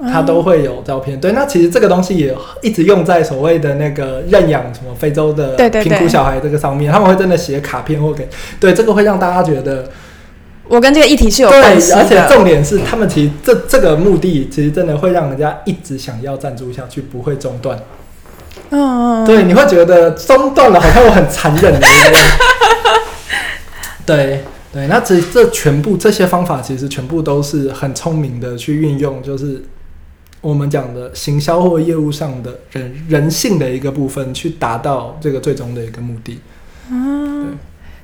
[0.00, 1.20] 它都会有照片。
[1.20, 8.26] 对，那其实这个东西也一直用在所谓的那个认养什么非洲的贫苦小孩这个上面，他们会真的写卡片或给，
[8.58, 9.88] 对，这个会让大家觉得。
[10.68, 17.78] 我跟这个议题是有关系的，而且重点是，他们其实这这个目的，其实真的会让人家一直想要赞助下去，不会中断。
[18.70, 21.86] 嗯，对，你会觉得中断了，好像我很残忍的。
[24.04, 24.42] 对
[24.72, 29.62] 对，那这这全部这些方法，其实全部都是很聪明的去运用，就是
[30.40, 36.40] 我们讲的行销或业务上的人人性的一个部分，去达到这个最终的一个目的。
[36.90, 37.56] 嗯，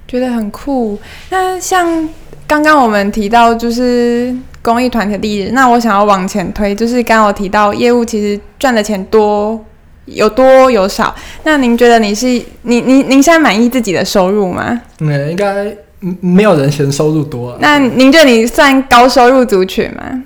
[0.06, 1.00] 对，觉得很酷。
[1.30, 2.08] 那像。
[2.46, 9.58] 刚刚我们提到就是公益团体的例子，那我想要往前推，就是刚刚我提到业务其实赚的钱多
[10.04, 11.14] 有多有少，
[11.44, 12.26] 那您觉得你是
[12.62, 14.80] 你您您现在满意自己的收入吗？
[15.00, 15.74] 嗯，应该
[16.20, 17.56] 没有人嫌收入多。
[17.60, 20.22] 那您觉得你算高收入族群吗？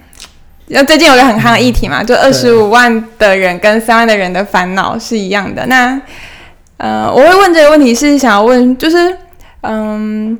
[0.68, 5.64] 那最近有个很夯的议题嘛，就二十五万的人跟三万的人的烦恼是一样的。
[5.66, 6.00] 那
[6.78, 9.16] 呃，我会问这个问题是想要问，就是
[9.60, 10.36] 嗯。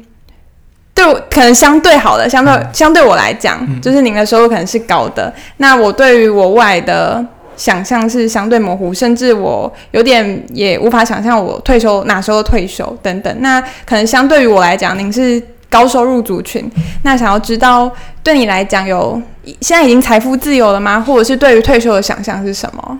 [0.97, 5.33] 对，可能相对好的，相对、嗯、相对我来讲，嗯、就是您的收入可能是高的。
[5.59, 7.23] 那我对于我未来的
[7.55, 13.37] 想象是相对模糊，甚至我有点也无法想象我退休哪时候退休等等。
[13.41, 16.67] 那可能相对于我来讲，您是高收入族群。
[17.03, 17.91] 那想要知道，
[18.23, 19.21] 对你来讲有
[19.61, 21.05] 现在已经财富自由了吗？
[21.07, 22.99] 或者是对于退休的想象是什么？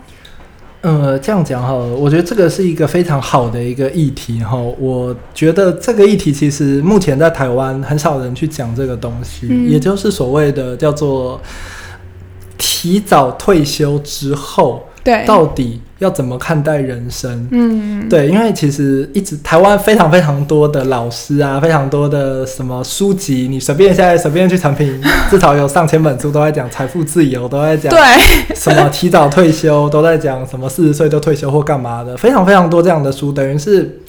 [0.81, 4.55] 呃，这样讲哈，我觉得这个是一个非常好的一个议题哈。
[4.79, 11.41] 我觉得这个议题其实目前在台湾很少人去讲这个东西，嗯、也就是所谓的叫做
[12.57, 15.79] 提早退休之后，对，到底。
[15.99, 17.47] 要怎么看待人生？
[17.49, 25.01] 嗯，对，因为其实一直台湾非常非常多的老师啊，非常多的什么书籍，你随便现在随便去产品，
[25.31, 33.99] 至少有上千本书都在讲财富自由，都在讲对什么提早退休，都在讲什么四十岁就退休或干嘛的，非常非常多这样的书，等于是。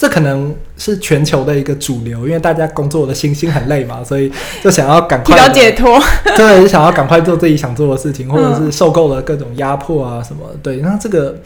[0.00, 4.32] 这可能是全球的一个主流，因为大家工作的心心很累嘛， 所以
[4.64, 6.00] 就想要赶快比较解脱，
[6.34, 10.40] 对，就想要赶快做自己想做的事情，或者是受够了各种压迫啊什么。
[10.62, 11.38] 对，那这个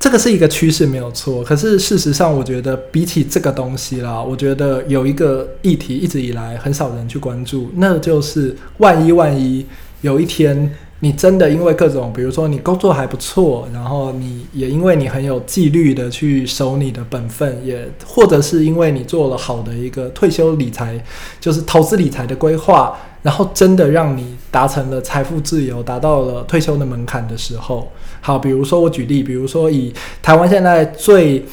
[0.00, 9.66] 这个是一个趋势没有错，可是事实上，我觉得比起这个东西啦，我觉得有一个议题一直以来很少人去关注，那就是万一万一
[10.00, 21.00] 有一天你真的因为各种，比如说你工作还不错，然后你也因为你很有纪律的去守你的本分，也或者是因为你做了好的一个退休理财，
[21.38, 27.88] 就是投资理财的规划，然后真的让你达成了财富自由，达到了退休的门槛的时候，
[28.20, 31.44] 好，比如说我举例，比如说以台湾现在最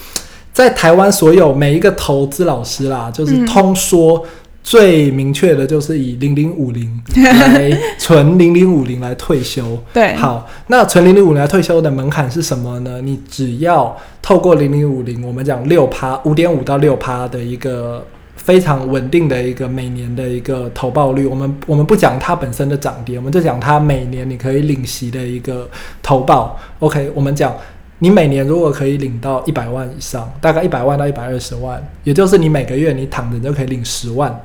[0.52, 4.26] 在台湾所有每一个投资老师啦，就是通说。
[4.66, 9.78] 嗯最明确的就是以零零五零来存零零五零来退休。
[9.93, 12.99] 对，好，那存零零五零来退休的门槛是什么呢？
[12.99, 18.03] 你只要透过零零五零，我们讲六趴，五点五到六趴的一个
[18.36, 21.28] 非常稳定的一个每年的一个投报率。
[21.28, 25.70] 我们我们不讲它本身的涨跌，我们就讲它每年你可以领息的一个
[26.01, 26.59] 投报。
[26.80, 27.55] OK，我们讲
[27.99, 34.36] 你每年如果可以领到一百万以上，大概一百万到一百二十万，也就是你每个月你躺着就可以领十万。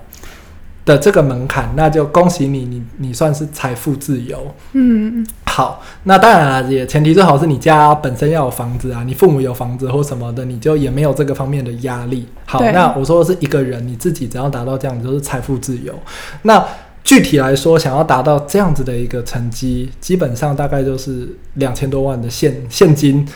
[0.84, 4.54] 的这个门槛，那就恭喜你，你你算是财富自由。
[4.72, 12.26] 嗯，好，那当然了，也前提最好是你家本身要有房子啊，你父母有房子或什么的，你就也没有这个方面的压力。
[12.46, 15.94] 好，那我说的是一个人你自己只要达到这样子，就是财富自由。
[16.42, 16.64] 那
[17.04, 23.26] 具体来说，想要达到这样子的一个成绩，基本上大概就是两千多万的现现金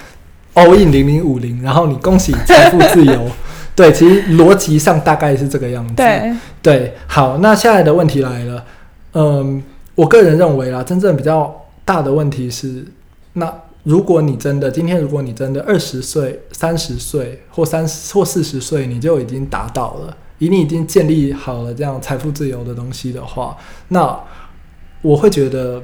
[0.54, 3.30] all in 零零五零，然后你恭喜财富自由。
[3.76, 5.94] 对，其实逻辑上大概是这个样子。
[5.94, 8.64] 对对，好，那下来的问题来了。
[9.14, 9.62] 嗯，
[9.96, 12.84] 我个人认为啦，真正比较大的问题是，
[13.32, 13.52] 那
[13.82, 23.56] 如果你真的今天，如果你真的二十岁、三十岁或三十或四十岁，你就已经达到了，以你已经建立好了这样财富自由的东西的话，
[23.88, 24.16] 那
[25.02, 25.82] 我会觉得，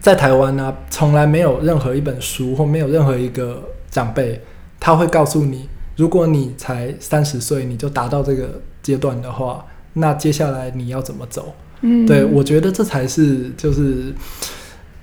[0.00, 4.40] 在台湾呢，从来没有任何一本书或没有任何一个长辈，
[4.78, 5.68] 他会告诉你。
[5.98, 11.52] 如果你才三十岁，你就达到这个阶段的话，那接下来你要怎么走？
[11.80, 14.14] 嗯，对，我觉得这才是就是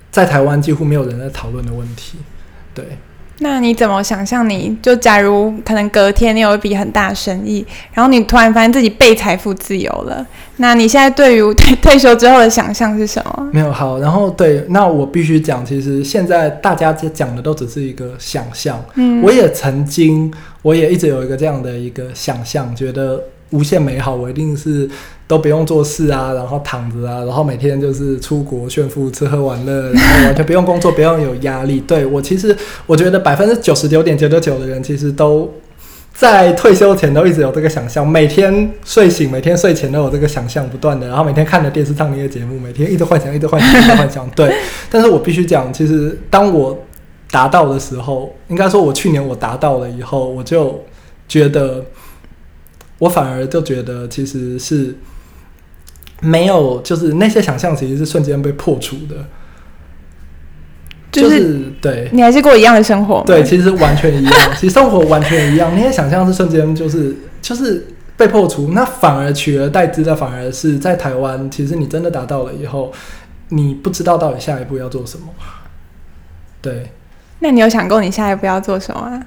[0.10, 2.18] 在台湾几乎没有人在讨论的问题。
[2.74, 2.98] 对。
[3.40, 4.50] 那你怎么想象？
[4.50, 10.26] 你就假如可能隔天你有一笔很大的生意，然后你突然发现自己被财富自由了，
[10.58, 13.50] 那你现在对于 退退休之后的想象是什么？
[13.52, 18.84] 没有好，然后对，那我必须讲，其实现在大家讲的都只是一个想象。
[18.96, 24.90] 嗯，我也曾经，我也一直有一个这样的一个想象，觉得无限美好，我一定是。
[25.28, 31.80] 都不用做事啊，然后躺着啊，然后每天就是出国炫富、吃喝玩乐，然后完全不用工作，不用有压力。
[31.80, 32.56] 对，我其实
[32.86, 35.52] 我觉得百分之九十九点九九九的人，其实都
[36.14, 44.30] 在退休前都一直有这个想象，每天睡醒、每天睡前都有这个想象不断的，然后每天看着电视上那些节目，每天一直幻想、一直幻想、一直幻想。
[44.36, 44.56] 对，
[44.92, 46.78] 但是我必须讲，其实当我
[47.32, 50.80] 达到的时候，应该说我去年我达到了以后，我就
[51.28, 51.84] 觉得，
[53.00, 54.96] 我反而就觉得其实是。
[56.22, 59.16] 没有，就是那些想象其实是瞬间被破除的，
[61.12, 67.86] 就是、就是、对，你还是过一样的生活，对，其实完全一样， 其实生活完全一样，那些想象是瞬间就是就是
[68.18, 72.92] 被破除，那反而取而代之的反而是在台湾，其实你真的达到了以后，
[73.50, 75.28] 你不知道到底下一步要做什么，
[76.62, 76.92] 对，
[77.40, 79.22] 那你有想过你下一步要做什么啊？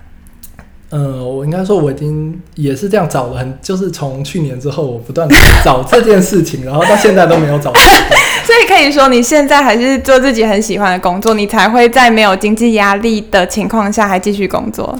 [0.90, 7.80] 呃，我应该说我已经也是这样找了很，就是从去年之后，我不断的找这件事情，然后到现在都没有找到。
[8.44, 14.98] 所以可以说，你现在还是做自己很喜欢的工作，你才会在没有经济压力的情况下还继续工作。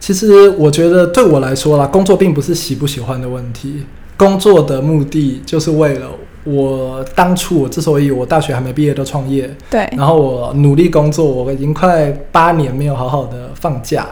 [0.00, 3.84] 其实我觉得对我来说啦，工作并不是喜不喜欢的问题，
[4.16, 6.08] 工作的目的就是为了
[6.42, 14.04] 我当初我之所以我大学还没毕业就创业，对，然后我努力工作，我已经快八年没有好好的放假。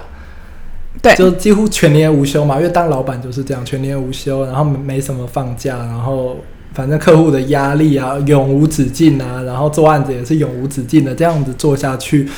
[1.06, 6.36] 对，就几乎全年无休嘛，因为当老板就是这样，全年无休，然后没什么放假，然后
[6.74, 12.28] 反正客户的压力啊永无止境啊，然后做案子也是永无止境的，这样子做下去，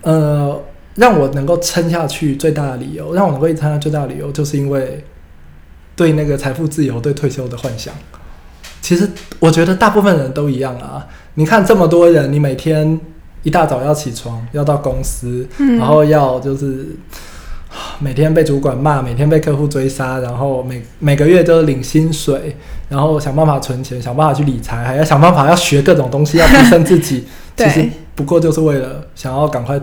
[0.00, 0.58] 呃，
[0.94, 5.04] 让我能够撑下去最大的理由，让我能够撑下去最大的理由，就是因为
[5.94, 7.92] 对那个财富自由、对退休的幻想。
[8.80, 9.06] 其实
[9.38, 12.98] 我觉得大部分人都一样啊，你看这么多人，你每天
[13.42, 16.86] 一大早要起床，要到公司，然后要就是。
[17.98, 22.56] 每天被主管骂，每天被客户追杀，然后每每个月都领薪水，
[22.88, 27.24] 然后想办法存钱，想办法去理财，还要想办法要学各种东西，要提升自己。
[27.56, 29.80] 其实不过就是为了想要赶快，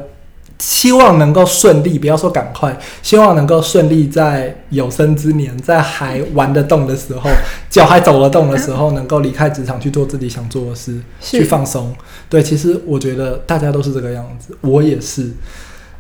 [0.60, 7.30] 希望能够顺利，不要说赶快，希望能够顺利在有生之年，在还玩得动的时候，
[7.70, 11.94] 脚还走得动的时候，能够离开职场去做自己想做的事，去放松。
[12.30, 15.32] 对，其实我觉得大家都是这个样子，我也是。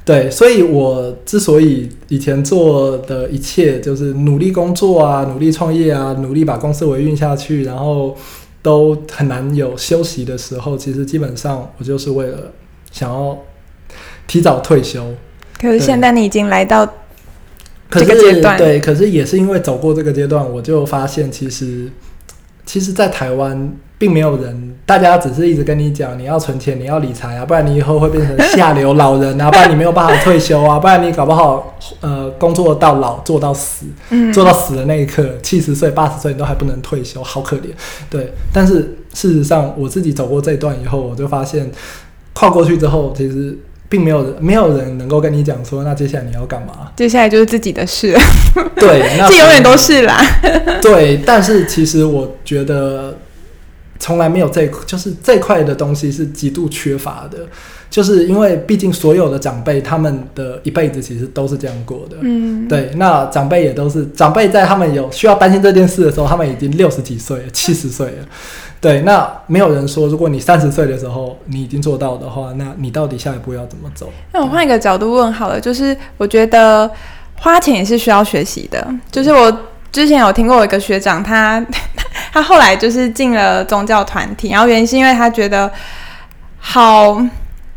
[0.05, 8.15] 对，所以我之所以以前做的一切就是努力工作啊，努力创业啊，努力把公司维运下去，然后
[8.61, 12.51] 都很难有休息的时候，其实基本上我就是为了
[12.91, 13.37] 想要
[14.27, 15.13] 提早退休。
[15.59, 16.85] 可是现在你已经来到
[17.89, 21.89] 这个阶段，对，可是也是因为走过这个阶段，我就发现其实，
[22.65, 23.73] 其实，在台湾。
[24.03, 33.85] 并没有人，大家只是一直跟你讲，你要存钱，你要理财啊，不然你以后会变成下流老人啊，不然你没有办法退休啊，不然你搞不好呃工作到老做到死，
[34.33, 37.69] 做到死的那一刻，七十岁八十岁你都还不能退休，好可怜。
[38.09, 41.71] 对，但是事实上我自己走过这一段以后，我就发现
[42.33, 46.91] 跨过去之后，其实并没有人，没有人能够跟你讲说，那接下来你要干嘛？
[46.97, 48.13] 接下来就是自己的事。
[48.75, 50.21] 对，那这永远都是啦。
[50.81, 53.15] 对，但是其实我觉得。
[53.99, 57.39] 从来没有这，就是这块的东西是极度缺乏的，
[57.89, 68.25] 就是因为毕竟所有的长辈他们的一辈子其实都是这样过的，嗯，对，那长辈也都是长辈，在他们有需要担心这件事的时候，他们已经六十几岁了， 七十岁了，
[68.81, 74.11] 对，那没有人说，如果你三十岁的时候你已经做到的话，那你到底下一步要怎么走？
[74.33, 76.89] 那我换一个角度问好了，就是我觉得
[77.35, 79.55] 花钱也是需要学习的，就是我
[79.93, 81.65] 之前有听过一个学长他。
[82.31, 85.71] 他后来就是进了宗教团体，然后原因是因为他觉得
[86.59, 87.21] 好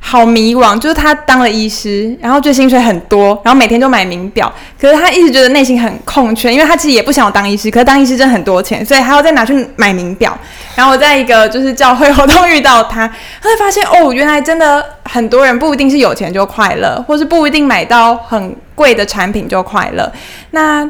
[0.00, 4.50] 好迷惘，就是他当了医师，然后就薪水很多，然后每天就买名表，
[4.80, 10.36] 可是他一直觉得内心很空缺，因为他其实也不想当医师，可是当医师真的很多钱，所以他要再拿去买名表。
[10.74, 13.06] 然后我在一个就是教会活动遇到他，
[13.42, 20.10] 他会发现哦，原来真的很多人不一定是有钱就快乐，或是不一定买到很贵的产品就快乐。
[20.52, 20.88] 那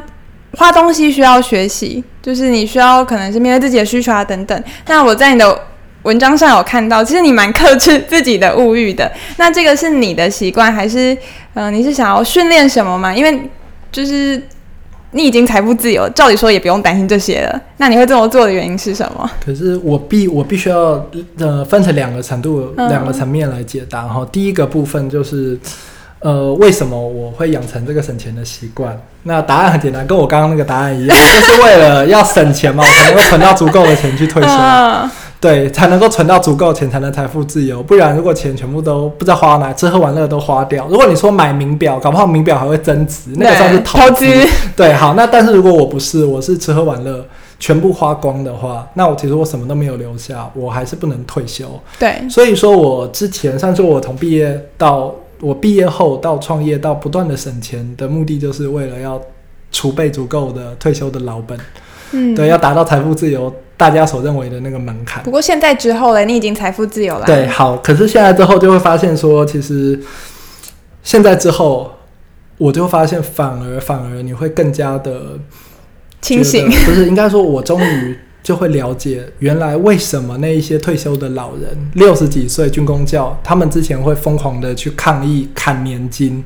[0.57, 4.63] 花东西需要学习，就是你需要可能是面对自己的需求啊等等。
[4.87, 5.57] 那我在你的
[6.01, 9.09] 文章上有看到，其实你蛮克制自己的物欲的。
[9.37, 11.13] 那这个是你的习惯，还是
[11.53, 13.13] 嗯、呃，你是想要训练什么吗？
[13.13, 13.39] 因为
[13.91, 14.41] 就是
[15.11, 17.61] 你已经财富自由，照理说也不用担心这些了。
[17.77, 19.29] 那你会这么做的原因是什么？
[19.45, 21.05] 可是我必我必须要
[21.37, 24.01] 呃分成两个程度、两个层面来解答。
[24.07, 25.59] 哈、嗯，第一个部分就是。
[26.19, 28.99] 呃，为什么我会养成这个省钱的习惯？
[29.23, 34.49] 那答案很简单，跟我刚刚那个答案一样，就是为了要省钱嘛，我才能够存到足够的钱去退休，
[35.39, 37.83] 对，才能够存到足够钱，才能财富自由。
[37.83, 40.87] 不然，如果钱全部都不知道花哪，吃喝玩乐都花掉。
[40.89, 44.25] 如果你说买名表，搞不好名表还会增值，那个算是投资。
[44.75, 47.23] 对， 好，那但是如果我不是，我是吃喝玩乐
[47.59, 51.79] 全部花光的话，那我其实我什么都没有留下，我还是不能退休。
[51.99, 55.13] 对，所以说我之前，上次我从毕业到。
[55.39, 59.21] 我毕业后到创业到不断的省钱的目的，就是为了要
[59.71, 61.57] 储备足够的退休的老本，
[62.11, 65.23] 嗯，对，要达到财富自由，大家所认为的那个门槛。
[65.23, 67.25] 不过现在之后嘞，你已经财富自由了。
[67.25, 69.99] 对，好，可是现在之后就会发现说，其实
[71.03, 71.91] 现在之后，
[72.57, 75.37] 我就发现反而反而你会更加的
[76.21, 78.17] 清醒，不是应该说，我终于。
[78.47, 86.41] 就会了解原来为什么那一些退休的老人六十几岁军工教，他们之前会疯狂的去抗议砍年金。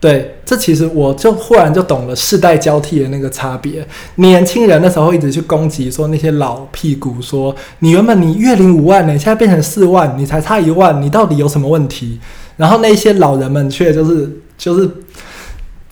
[0.00, 3.86] 对，这其实我就忽然就懂了世代交替的那个差别。
[4.16, 12.18] 年轻人那时候一直去攻击说那些老屁股，说你原本你月领五万呢，现在变成四万，你才差一万，你到底有什么问题？
[12.56, 14.28] 然后那些老人们却就是
[14.58, 14.90] 就是。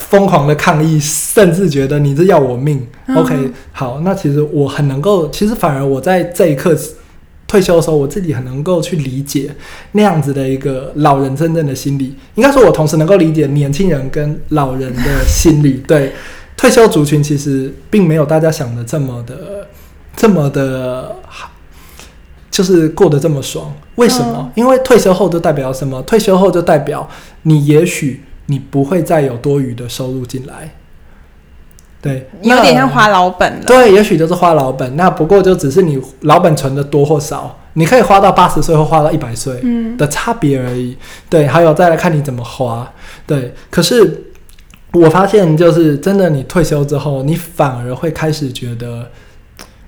[0.09, 2.87] 疯狂的抗议，甚至觉得你这要我命。
[3.07, 6.75] 嗯、OK，好，那其实我很能够，其实反而我在这一刻
[7.47, 9.55] 退休的时候，我自己很能够去理解
[9.93, 12.17] 那样子的一个老人真正的心理。
[12.37, 15.83] 应该说，我同时能够理解年轻人跟老人的心理。
[15.87, 16.13] 对，
[16.57, 19.67] 退休族群其实并没有大家想的这么的
[20.17, 21.51] 这么的好，
[22.51, 23.71] 就是过得这么爽。
[23.97, 24.37] 为什么？
[24.39, 26.01] 嗯、因为退休后就代表什么？
[26.05, 27.07] 退休后就代表
[27.43, 28.23] 你也许。
[28.51, 30.75] 你不会再有多余的收入进来，
[32.03, 33.65] 对，有点像花老本了。
[33.67, 34.97] 对，也许就是花老本。
[34.97, 39.63] 那不过就只是你老本存的多或少，你可以花到八十岁或花到一百岁
[39.97, 40.93] 的差别而已。
[40.93, 40.97] 嗯、
[41.31, 42.93] 对，还有再来看你怎么花。
[43.27, 44.25] 对，可是
[44.93, 49.11] 我发现就是真的，你退休之后，你反而会开始觉得。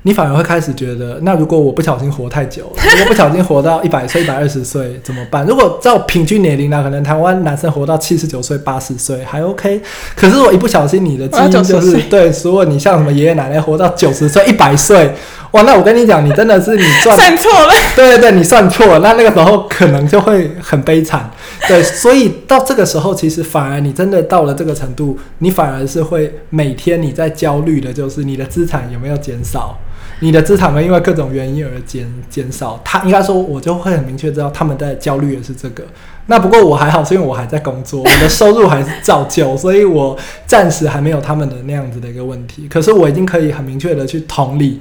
[0.02, 5.44] 你反而会开始觉得，那如果我不小心活太久了， 如果不小心活到一百岁、一百二十岁怎么办？
[5.46, 9.80] 如果照平均年龄呢，可能台湾男生活到七十九岁、八十岁还 OK。
[10.16, 15.12] 可是我一不小心，你的基因就是对，如果你像什么爷爷奶奶活到九十岁、一百岁，
[15.50, 17.72] 哇，那我跟你讲，你真的是你算算错了。
[17.94, 21.30] 对对对，你算错了，那那个时候可能就会很悲惨。
[21.68, 29.78] 对，所以到这个时候，其实反而你真的到了这个程度，你反而是会每天你在焦虑的，就是你的资产有没有减少。
[30.22, 35.82] 你的资产会因为各种原因而减减少，他应该说，我就会很明确知道他们在焦虑的是这个。
[36.26, 40.14] 那不过我还好，是因为我还在工作，我的收入还是照旧，所以我
[40.46, 42.68] 暂时还没有他们的那样子的一个问题。
[42.68, 44.80] 可是我已经可以很明确的去同理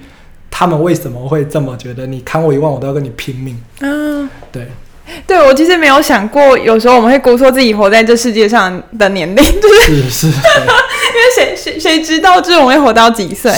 [0.51, 3.57] 他们为什么会这么觉得你砍我一万，我都要跟你拼命。
[3.79, 4.67] 嗯，对。
[5.27, 10.27] 对，我其实没有想过，有时候我们会估错自己活在这世界上的年龄，就是是，是
[11.09, 13.51] 因为谁谁谁知道，就是我们会活到几岁？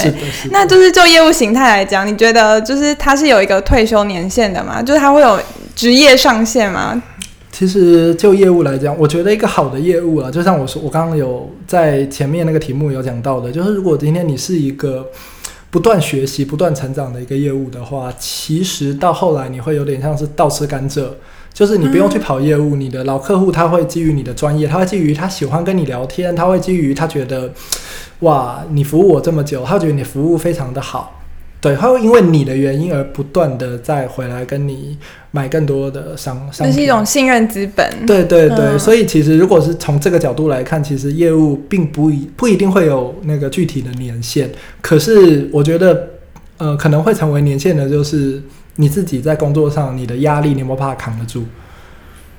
[0.50, 4.82] 那就是就业务形态来讲，你觉得就是它是有一个退休年限的吗？
[4.82, 5.38] 就是它会有
[5.74, 7.02] 职业上限吗？
[7.50, 15.06] 其实就业务来讲，我觉得一个好的业务啊，就像我说，我刚刚有在前面那个题目有讲到的，就是如果今天你是一个
[15.70, 21.04] 不断学习、不断成长的一个业务的话，其实到后来你会有点像是倒吃甘蔗。
[21.52, 27.52] 就是你不用去跑业务，嗯、你的老客户他会基于你的专业，他会基于他喜欢跟你聊天，他会基于他觉得，
[28.20, 31.20] 哇，你服务我这么久，他觉得你服务非常的好，
[31.60, 34.96] 对，他会因为你的原因而不断的再回来跟你
[35.30, 36.66] 买更多的商商品。
[36.66, 37.86] 这是一种信任资本。
[38.06, 44.48] 对对对，嗯、所以其实如果是从这个角度来看，其实业务并不一不一定会有那个具体的年限，
[44.80, 46.08] 可是我觉得，
[46.56, 48.42] 呃，可能会成为年限的，就是。
[48.76, 51.44] 你自己在工作上，你的压力，你有没有办法扛得住？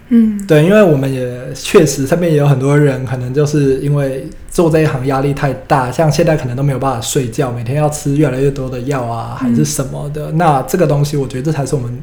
[0.09, 10.29] 嗯，对，因为我们也确实身边也有很多人，可能就是因为做这一行压力太大，像现在可能都没有办法睡觉，每天要吃越来越多的药啊，还是什么的。
[10.31, 11.97] 嗯、那这个东西，我觉得这才是我们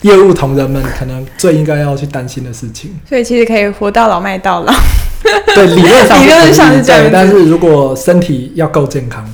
[0.00, 2.90] 业务同仁们可能最应该要去担心的事情。
[3.06, 4.72] 所以其实可以活到老卖到老。
[5.54, 9.24] 对，理论上 理论上是这样，但是如果身体要够健康，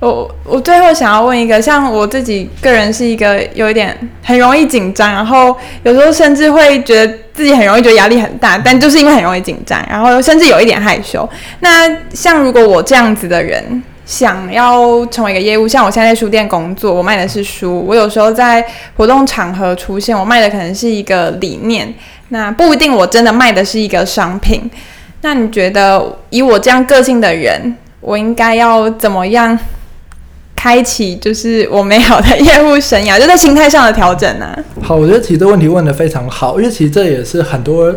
[0.00, 11.28] 我我最后想要问一个，像我自己个人是一个有一点很容易紧张，然后有时候甚至会觉得自己很容易觉得压力很大，但就是因为很容易紧张，然后甚至有一点害羞。
[11.60, 18.64] 那像如果我这样子的人想要成为一个业务，像我现在在书店工作，我卖的是书，我有时候在
[18.96, 21.92] 活动场合出现，我卖的可能是一个理念，
[22.28, 24.70] 那不一定我真的卖的是一个商品。
[25.22, 29.58] 那你觉得以我这样个性的人，我应该要怎么样？
[30.58, 37.94] 开启就是我美好的业务生涯，就在心态上的调整呢、好，我觉得其实这问题问得非常好，因为其实这也是很多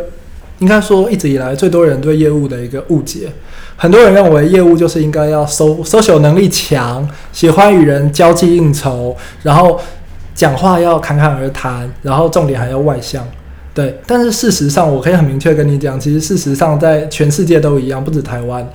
[0.60, 3.32] 应该说一直以来最多人对业务的一个误解。
[3.76, 9.80] 很多人认为业务就是应该要 social 能力强，喜欢与人交际应酬，然后
[10.36, 13.28] 讲话要侃侃而谈，然后重点还要外向。
[13.74, 18.70] 对，但是事实上，我可以很明确跟你讲，其实事实上在全世界都一样，不止台湾，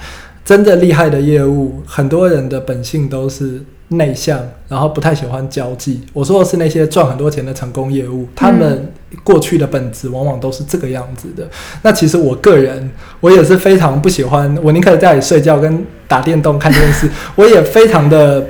[0.45, 3.63] 真的厉害的业务，很多人的本性都是。
[3.89, 6.01] 内向，然后不太喜欢交际。
[6.13, 11.49] 我说的是那些赚很多钱的成功业务，他们过去的本质往往都是这个样子的。
[11.83, 17.09] 那其实我个人，我也是非常不喜欢，我宁可在家里睡觉跟打电动看电视。
[17.37, 18.45] 我也非常的，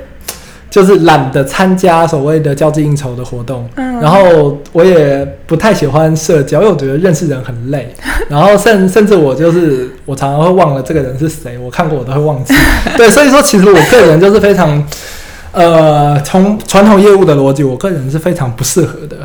[0.71, 3.69] 就是懒得参加所谓的交际应酬的活动。
[3.75, 7.93] 然后我也不太喜欢社交，因为我觉得认识人很累。
[8.27, 12.55] 然后甚甚至我就是我常常会忘了这个人是谁，我看过我都会忘记。
[12.97, 14.83] 对，所以说其实我个人就是非常。
[15.51, 19.17] 呃，从传统业务的逻辑，我个人是非常不适合的。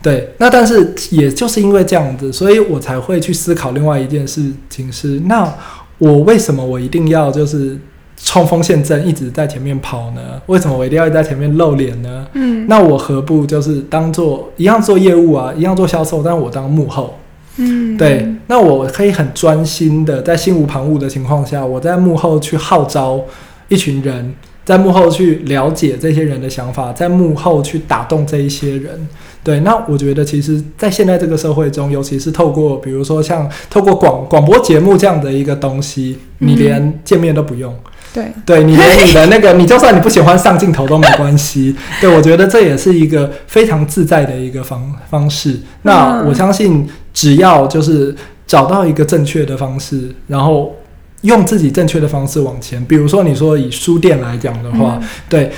[0.00, 5.52] 对，那但是也就是因为这样子，所以我才会去思考另外一件事情是：那
[5.98, 7.76] 我为什么我一定要就是
[8.16, 10.20] 冲锋陷阵，一直在前面跑呢？
[10.46, 12.26] 为什么我一定要在前面露脸呢？
[12.34, 17.18] 嗯，那我何不就是当做一样做业务啊，一样做销售，但我当幕后。
[17.56, 23.20] 嗯，对，那我可以很专心的在心无旁骛的情况下，我在幕后去号召
[23.66, 24.32] 一群人。
[24.68, 29.08] 在幕后去了解这些人的想法，在幕后去打动这一些人。
[29.42, 37.74] 对，那我觉得其实，在现在这个社会中，尤其是透过比如说像透过广广播节目这样的一个东西，你连见面都不用。
[38.12, 41.74] 对，对你连你的那个，你就算你不喜欢上镜头都没关系。
[41.98, 45.58] 对，我觉得这也是一个非常自在的一个方方式。
[45.80, 48.14] 那我相信，只要就是
[48.46, 50.74] 找到一个正确的方式，然后。
[51.22, 55.50] 用自己正确的方式往前，比如说你说以书店来讲的话，嗯、对，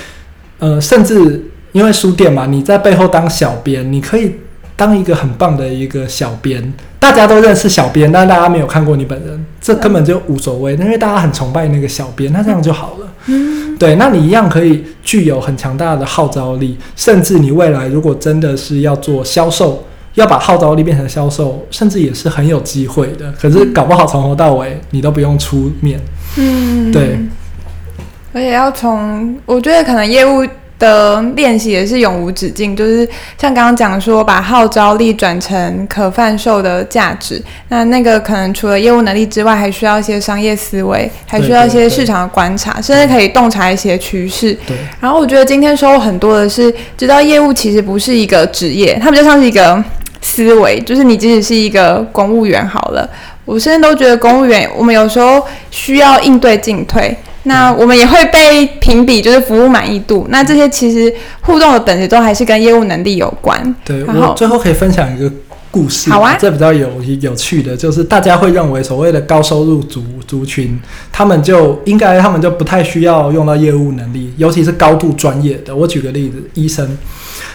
[0.57, 4.35] 呃，甚至因为书店嘛，你在背后当小编，你可以
[4.75, 13.07] 当一个很棒的一个小编，大家都认识小编，但大家没有看过你本人，这根本就无所谓，因为大家很崇拜那个小编，那这样就好了。
[13.27, 19.85] 嗯，对，那你一样可以具有很强大的号召力，甚至你未来如果真的是要做销售。
[20.15, 23.31] 要把号召力变成销售，甚至也是很有机会的。
[23.39, 25.99] 可是搞不好从头到尾你都不用出面。
[26.37, 27.17] 嗯，对。
[28.33, 30.45] 而且要从，我觉得可能业务
[30.79, 32.75] 的练习也是永无止境。
[32.75, 33.05] 就是
[33.37, 37.41] 像刚刚讲说，把号召力转成可贩售的价值。
[37.67, 44.53] 那那个可能除了业务能力之外，还需要一些商业思维，还需要一些市场的观察，甚至可以洞察一些趋势。
[44.65, 44.77] 对。
[44.99, 49.83] 然后我觉得今天收获很多的是，知道业务其实不是一个职业，它比较像是一个。
[50.21, 53.09] 思维就是你，即使是一个公务员好了，
[53.43, 60.27] 我现在都觉得公务员，我们有时候需要应对进退，那我们也会被评比，就是服务满意度。
[60.29, 63.75] 那这些其实互动的本质都还是跟业务能力有关。
[63.83, 65.31] 对，然后我最后可以分享一个
[65.71, 70.77] 故事，好啊，这比较有有趣的，就是大家会认为所谓的高收入族族群，
[71.11, 75.75] 他们就应该他们就不太需要用到业务能力，尤其是高度专业的。
[75.75, 76.97] 我举个例子，医生。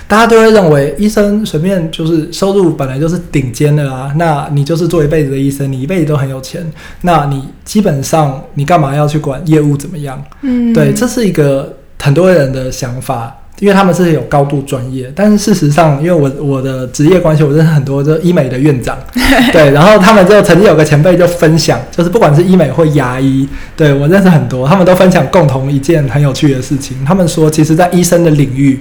[0.09, 6.65] 大家都会认为医生随便就是收入本来就是顶尖的啊，那你就是做一辈子的医生，你一辈子都很有钱，
[7.01, 10.23] 那你基本上你干嘛要去管业务怎么样？
[10.43, 13.37] 嗯，对，这是一个很多人的想法。
[13.59, 18.97] 因为他们是有高度专业，但是事实上，因为我我的职业关系，我认识很多就医美的院长，
[19.53, 27.03] 对，然后他们就曾经有个前辈就分享，就是不管是医美或牙医，对，我认识很多，他们都分享共同一件很有趣的事情。
[27.05, 28.79] 他们说，其实，在医生的领域，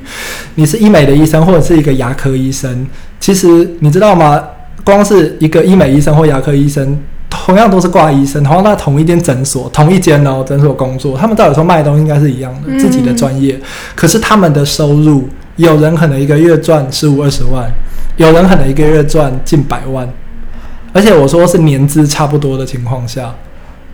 [0.55, 2.85] 你是医美的医生或者是一个牙科医生，
[3.19, 4.43] 其实你知道吗？
[4.83, 6.97] 光是一个医美医生或牙科医生。
[7.45, 13.55] 同样都是挂医生，同样在同一间诊所，同一间哦诊所工作，他们照理说卖的东西应该是一样的，自己的专业。
[13.93, 17.71] 可是他们的收入，有人可能一个月赚十五二十万，
[18.17, 20.11] 有人可能一个月赚近百万，
[20.91, 23.31] 而且我说是年资差不多的情况下，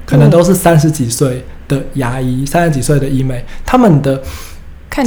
[0.06, 4.22] 可能都是三十几岁的牙医，三十几岁的医美，他们的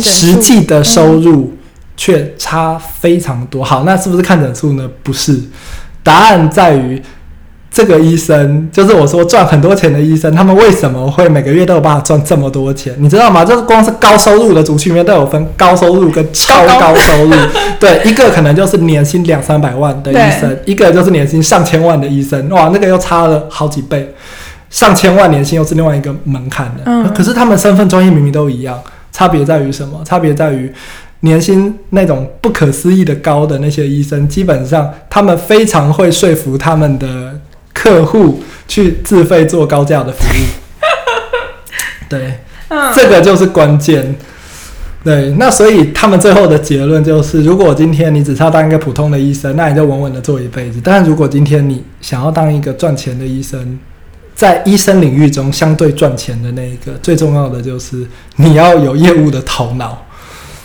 [0.03, 1.57] 实际的收入
[1.97, 3.65] 却差非常多。
[3.65, 4.87] 好，那是不是看诊数呢？
[5.03, 5.41] 不是，
[6.03, 7.01] 答案在于。
[7.75, 12.95] 这个医生就是我说赚很多钱的医生，他们为什么会每个月都有办法赚这么多钱？
[12.99, 13.45] 你知道吗？
[13.45, 17.33] 就是光是高收入的族群里面都有分高收入跟超高收入。
[17.81, 22.49] 对，一个可能就是年薪两三百万的医生，一个就是年薪上千万的医生。
[22.51, 24.15] 哇，那个又差了好几倍，
[24.71, 26.83] 上千万年薪又是另外一个门槛的。
[26.87, 27.13] 嗯。
[27.13, 28.81] 可是他们身份专业明明都一样，
[29.11, 30.01] 差别在于什么？
[30.05, 30.73] 差别在于
[31.21, 37.35] 年薪那种不可思议的高的那些医生，基本上他们非常会说服他们的。
[37.75, 40.43] 客户去自费做高价的服务，
[42.09, 42.39] 对，
[42.69, 44.15] 嗯、这个就是关键。
[45.05, 50.81] 对，那所以他们最后的结论就是：如果今天你只是要当一个普通的医生，那你就稳稳的做一辈子。
[50.83, 53.79] 但是如果今天你想要当一个赚钱的医生，
[54.35, 58.07] 在医生领域中相对赚钱的那一个，最重要的就是
[58.37, 60.03] 你要有业务的头脑。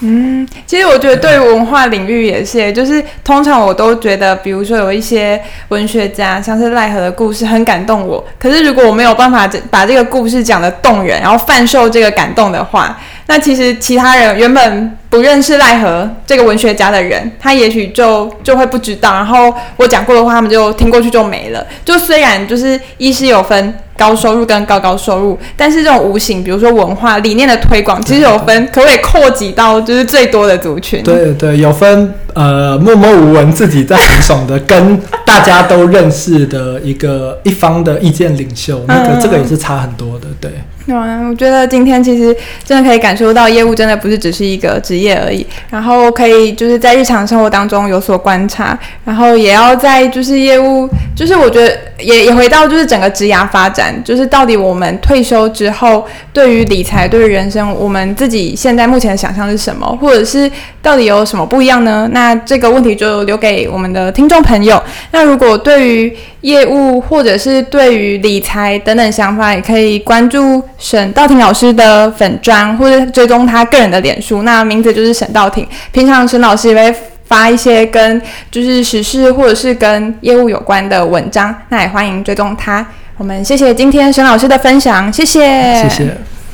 [0.01, 8.25] 嗯，其实我觉得对文化领域也是，就是通常我都觉得，比如说有一些文学家，像是赖和的故事很感动我。
[8.39, 12.97] 可是如果我没有办法把这个故事讲得动人，然后贩售这个感动的话，
[13.27, 19.13] 那其实其他人原本不认识奈何这个文学家的人，他也许就就会不知道。
[19.13, 21.65] 然后我讲过的话，他们就听过去就没了。
[21.83, 23.73] 就虽然就是医师有分。
[23.99, 31.03] 高收入跟高高收入，但是这种无形，比如说文化理念的推广，其实有分，可不可以扩及到就是最多的族群？
[31.03, 40.49] 对对，有分呃默默无闻自己在很爽的，跟大家都认识的一个一方的意见领袖，那个这个也是差很多的，对。
[40.87, 42.33] 嗯，我觉得今天其实
[42.63, 45.45] 真的可以感受到，业务真的不是只是一个职业而已。
[45.69, 60.49] 然后可以就是在日常生活当中有所观察，然后也要在就是业务，就是我觉得也也回到就是整个职涯发展，就是到底我们退休之后对于理财、对于人生，我们自己现在目前的想象是什么，或者是
[60.81, 62.09] 到底有什么不一样呢？
[62.11, 64.81] 那这个问题就留给我们的听众朋友。
[65.11, 75.67] 那如果对于业务或者是对于理财等等想法，也可以关注沈道廷老师的粉专，或者追踪他个人的脸书，那名字就是沈道挺。
[75.91, 82.85] 平常沈老师也会发一些跟就是时事或者是跟业务有关的文章，那也欢迎追踪他。
[83.17, 86.17] 我们谢谢今天沈老师的分享，谢谢，谢谢。